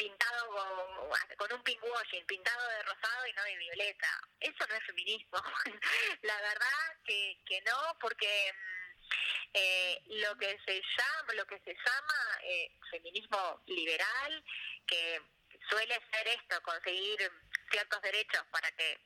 pintado 0.02 0.48
con, 0.48 1.36
con 1.36 1.52
un 1.52 1.62
pinkwashing, 1.62 2.26
pintado 2.26 2.68
de 2.68 2.82
rosado 2.82 3.26
y 3.26 3.32
no 3.34 3.44
de 3.44 3.56
violeta. 3.56 4.20
Eso 4.40 4.66
no 4.66 4.74
es 4.74 4.84
feminismo. 4.84 5.38
La 6.22 6.40
verdad 6.40 6.96
que, 7.04 7.40
que 7.46 7.60
no, 7.62 7.96
porque 8.00 8.52
mm, 8.52 9.50
eh, 9.54 10.02
lo 10.06 10.36
que 10.38 10.58
se 10.66 10.82
llama, 10.96 11.34
lo 11.34 11.46
que 11.46 11.60
se 11.60 11.74
llama 11.74 12.40
eh, 12.42 12.72
feminismo 12.90 13.62
liberal, 13.66 14.44
que 14.86 15.22
suele 15.68 16.00
ser 16.10 16.28
esto, 16.28 16.60
conseguir 16.62 17.30
ciertos 17.70 18.02
derechos 18.02 18.44
para 18.50 18.70
que 18.72 18.98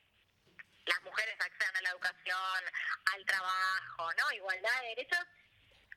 las 0.85 1.03
mujeres 1.03 1.35
accedan 1.39 1.75
a 1.75 1.81
la 1.81 1.89
educación, 1.89 2.63
al 3.13 3.25
trabajo, 3.25 4.13
¿no? 4.13 4.31
Igualdad 4.31 4.81
de 4.81 4.87
derechos. 4.87 5.19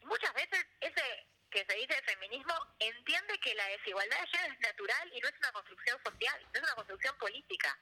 Muchas 0.03 0.35
veces 0.35 0.67
ese 0.81 1.27
que 1.51 1.65
se 1.65 1.75
dice 1.75 2.03
feminismo 2.03 2.55
entiende 2.79 3.39
que 3.41 3.55
la 3.55 3.67
desigualdad 3.69 4.21
de 4.21 4.27
género 4.29 4.55
es 4.55 4.61
natural 4.61 5.11
y 5.13 5.21
no 5.21 5.29
es 5.29 5.35
una 5.39 5.53
construcción 5.53 5.99
social, 6.05 6.41
no 6.43 6.53
es 6.55 6.63
una 6.63 6.75
construcción 6.75 7.19
política. 7.19 7.79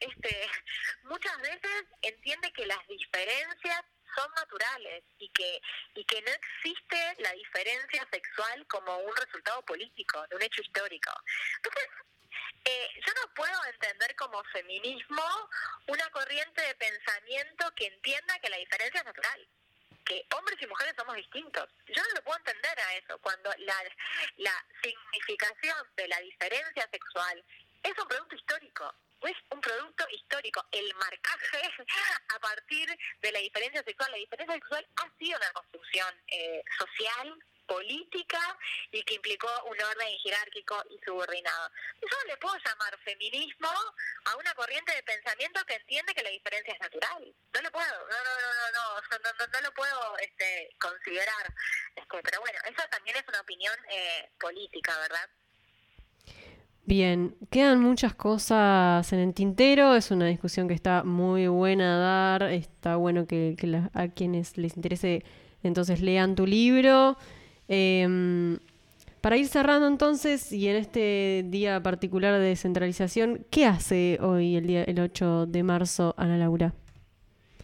Este, 0.00 0.50
muchas 1.04 1.36
veces 1.40 1.84
entiende 2.02 2.52
que 2.52 2.66
las 2.66 2.86
diferencias 2.88 3.84
son 4.16 4.30
naturales 4.34 5.04
y 5.18 5.28
que 5.30 5.60
y 5.94 6.04
que 6.04 6.20
no 6.22 6.32
existe 6.32 7.16
la 7.18 7.32
diferencia 7.32 8.06
sexual 8.10 8.66
como 8.66 8.98
un 8.98 9.16
resultado 9.16 9.62
político 9.62 10.26
de 10.28 10.36
un 10.36 10.42
hecho 10.42 10.62
histórico. 10.62 11.12
Entonces, 11.56 11.88
eh, 12.64 12.88
yo 13.06 13.12
no 13.14 13.34
puedo 13.34 13.64
entender 13.66 14.14
como 14.16 14.42
feminismo 14.44 15.22
una 15.86 16.10
corriente 16.10 16.60
de 16.60 16.74
pensamiento 16.74 17.72
que 17.76 17.86
entienda 17.86 18.38
que 18.40 18.50
la 18.50 18.56
diferencia 18.56 19.00
es 19.00 19.06
natural 19.06 19.48
que 20.10 20.26
hombres 20.36 20.60
y 20.60 20.66
mujeres 20.66 20.94
somos 20.98 21.14
distintos. 21.14 21.68
Yo 21.86 22.02
no 22.02 22.08
lo 22.16 22.24
puedo 22.24 22.38
entender 22.38 22.80
a 22.80 22.96
eso, 22.96 23.16
cuando 23.18 23.48
la, 23.58 23.76
la 24.38 24.66
significación 24.82 25.76
de 25.94 26.08
la 26.08 26.18
diferencia 26.18 26.88
sexual 26.90 27.44
es 27.84 27.96
un 27.96 28.08
producto 28.08 28.34
histórico. 28.34 28.92
Es 29.22 29.36
un 29.50 29.60
producto 29.60 30.04
histórico. 30.10 30.66
El 30.72 30.92
marcaje 30.96 31.70
a 32.34 32.38
partir 32.40 32.88
de 33.22 33.30
la 33.30 33.38
diferencia 33.38 33.84
sexual. 33.84 34.10
La 34.10 34.16
diferencia 34.16 34.54
sexual 34.56 34.84
ha 34.96 35.16
sido 35.16 35.38
una 35.38 35.52
construcción 35.52 36.12
eh, 36.26 36.64
social, 36.76 37.38
política 37.70 38.40
y 38.90 39.00
que 39.04 39.14
implicó 39.14 39.46
un 39.70 39.78
orden 39.80 40.18
jerárquico 40.18 40.74
y 40.90 40.98
subordinado. 41.06 41.70
Yo 42.02 42.16
le 42.26 42.36
puedo 42.38 42.56
llamar 42.66 42.98
feminismo 43.04 43.68
a 44.24 44.36
una 44.36 44.52
corriente 44.54 44.92
de 44.92 45.02
pensamiento 45.04 45.64
que 45.66 45.74
entiende 45.74 46.12
que 46.12 46.24
la 46.24 46.30
diferencia 46.30 46.74
es 46.74 46.80
natural. 46.80 47.22
No 47.54 47.62
lo 47.62 47.70
puedo, 47.70 47.94
no, 48.10 48.18
no, 48.26 48.34
no, 48.34 49.18
no, 49.22 49.32
no, 49.38 49.46
no, 49.52 49.60
lo 49.60 49.72
puedo 49.72 50.18
este, 50.18 50.74
considerar. 50.80 51.46
Este, 51.94 52.18
pero 52.22 52.40
bueno, 52.40 52.58
eso 52.64 52.82
también 52.90 53.16
es 53.16 53.24
una 53.28 53.40
opinión 53.40 53.76
eh, 53.88 54.28
política, 54.40 54.98
¿verdad? 54.98 55.30
Bien, 56.82 57.36
quedan 57.52 57.78
muchas 57.78 58.14
cosas 58.14 59.12
en 59.12 59.20
el 59.20 59.32
tintero, 59.32 59.94
es 59.94 60.10
una 60.10 60.26
discusión 60.26 60.66
que 60.66 60.74
está 60.74 61.04
muy 61.04 61.46
buena 61.46 61.94
a 61.94 61.98
dar, 61.98 62.42
está 62.50 62.96
bueno 62.96 63.28
que, 63.28 63.54
a 63.94 64.08
quienes 64.08 64.56
les 64.56 64.74
interese 64.74 65.22
entonces 65.62 66.00
lean 66.00 66.34
tu 66.34 66.46
libro. 66.46 67.16
Em, 67.72 68.58
para 69.20 69.36
ir 69.36 69.46
cerrando 69.46 69.86
entonces, 69.86 70.50
y 70.50 70.68
en 70.68 70.74
este 70.74 71.44
día 71.46 71.80
particular 71.80 72.34
de 72.34 72.40
descentralización, 72.40 73.46
¿qué 73.48 73.64
hace 73.64 74.18
hoy 74.20 74.56
el 74.56 74.66
día 74.66 74.82
el 74.82 74.98
8 74.98 75.46
de 75.46 75.62
marzo 75.62 76.16
Ana 76.18 76.36
Laura? 76.36 76.72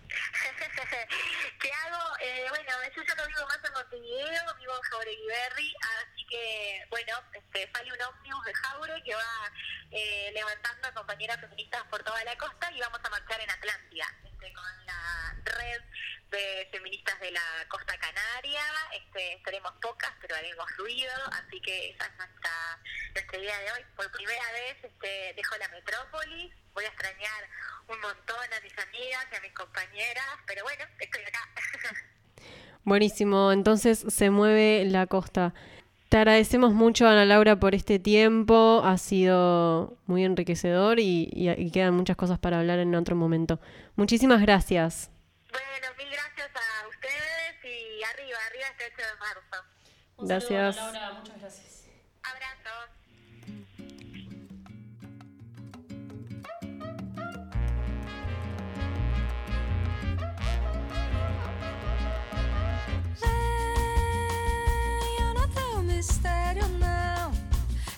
¿Qué 1.60 1.70
hago? 1.72 1.98
Eh, 2.22 2.44
bueno, 2.50 2.70
yo 2.94 3.02
ya 3.02 3.14
no 3.16 3.26
vivo 3.26 3.48
más 3.48 3.58
en 3.66 3.72
Montevideo, 3.72 4.54
vivo 4.60 4.72
en 4.76 4.82
Jauregui 4.90 5.74
así 6.04 6.24
que, 6.30 6.86
bueno, 6.88 7.12
este, 7.32 7.68
sale 7.72 7.92
un 7.92 8.00
ómnibus 8.00 8.44
de 8.44 8.54
Jaure 8.54 9.02
que 9.02 9.14
va 9.16 9.52
eh, 9.90 10.30
levantando 10.34 10.86
a 10.86 10.94
compañeras 10.94 11.40
feministas 11.40 11.82
por 11.90 12.04
toda 12.04 12.22
la 12.22 12.36
costa 12.36 12.70
y 12.70 12.78
vamos 12.78 13.00
a 13.02 13.10
marchar 13.10 13.40
en 13.40 13.50
Atlántida, 13.50 14.06
con 14.52 14.86
la 14.86 15.36
red 15.44 15.82
de 16.30 16.68
feministas 16.70 17.18
de 17.20 17.30
la 17.30 17.66
costa 17.68 17.96
canaria. 17.98 18.62
Este, 18.92 19.34
estaremos 19.34 19.72
pocas, 19.80 20.12
pero 20.20 20.36
haremos 20.36 20.66
ruido, 20.76 21.12
así 21.32 21.60
que 21.60 21.90
esa 21.90 22.06
es 22.06 22.16
nuestra, 22.16 22.80
nuestra 23.14 23.38
idea 23.38 23.58
de 23.58 23.72
hoy. 23.72 23.80
Por 23.96 24.10
primera 24.12 24.52
vez 24.52 24.76
este, 24.82 25.34
dejo 25.34 25.56
la 25.56 25.68
metrópolis, 25.68 26.54
voy 26.74 26.84
a 26.84 26.88
extrañar 26.88 27.48
un 27.88 28.00
montón 28.00 28.52
a 28.52 28.60
mis 28.60 28.78
amigas 28.78 29.26
y 29.32 29.36
a 29.36 29.40
mis 29.40 29.52
compañeras, 29.52 30.38
pero 30.46 30.62
bueno, 30.64 30.84
estoy 30.98 31.22
acá. 31.22 31.48
Buenísimo, 32.84 33.50
entonces 33.50 34.04
se 34.08 34.30
mueve 34.30 34.84
la 34.84 35.06
costa. 35.06 35.54
Te 36.08 36.18
agradecemos 36.18 36.72
mucho, 36.72 37.08
Ana 37.08 37.24
Laura, 37.24 37.56
por 37.56 37.74
este 37.74 37.98
tiempo. 37.98 38.82
Ha 38.84 38.96
sido 38.96 39.96
muy 40.06 40.24
enriquecedor 40.24 41.00
y, 41.00 41.28
y 41.32 41.70
quedan 41.72 41.94
muchas 41.94 42.16
cosas 42.16 42.38
para 42.38 42.60
hablar 42.60 42.78
en 42.78 42.94
otro 42.94 43.16
momento. 43.16 43.58
Muchísimas 43.96 44.40
gracias. 44.40 45.10
Bueno, 45.50 45.88
mil 45.98 46.08
gracias 46.08 46.50
a 46.54 46.88
ustedes 46.88 47.64
y 47.64 48.02
arriba, 48.04 48.38
arriba 48.46 48.66
este 48.70 48.84
8 48.94 48.96
de 48.96 49.18
marzo. 49.18 49.68
Un 50.18 50.28
gracias. 50.28 50.76
Saludo, 50.76 50.92
Laura, 50.92 51.18
muchas 51.18 51.40
gracias. 51.40 51.65
Mistério, 65.96 66.68
não. 66.78 67.32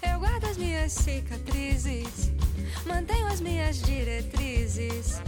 Eu 0.08 0.20
guardo 0.20 0.44
as 0.44 0.56
minhas 0.56 0.92
cicatrizes, 0.92 2.30
mantenho 2.86 3.26
as 3.26 3.40
minhas 3.40 3.82
diretrizes. 3.82 5.20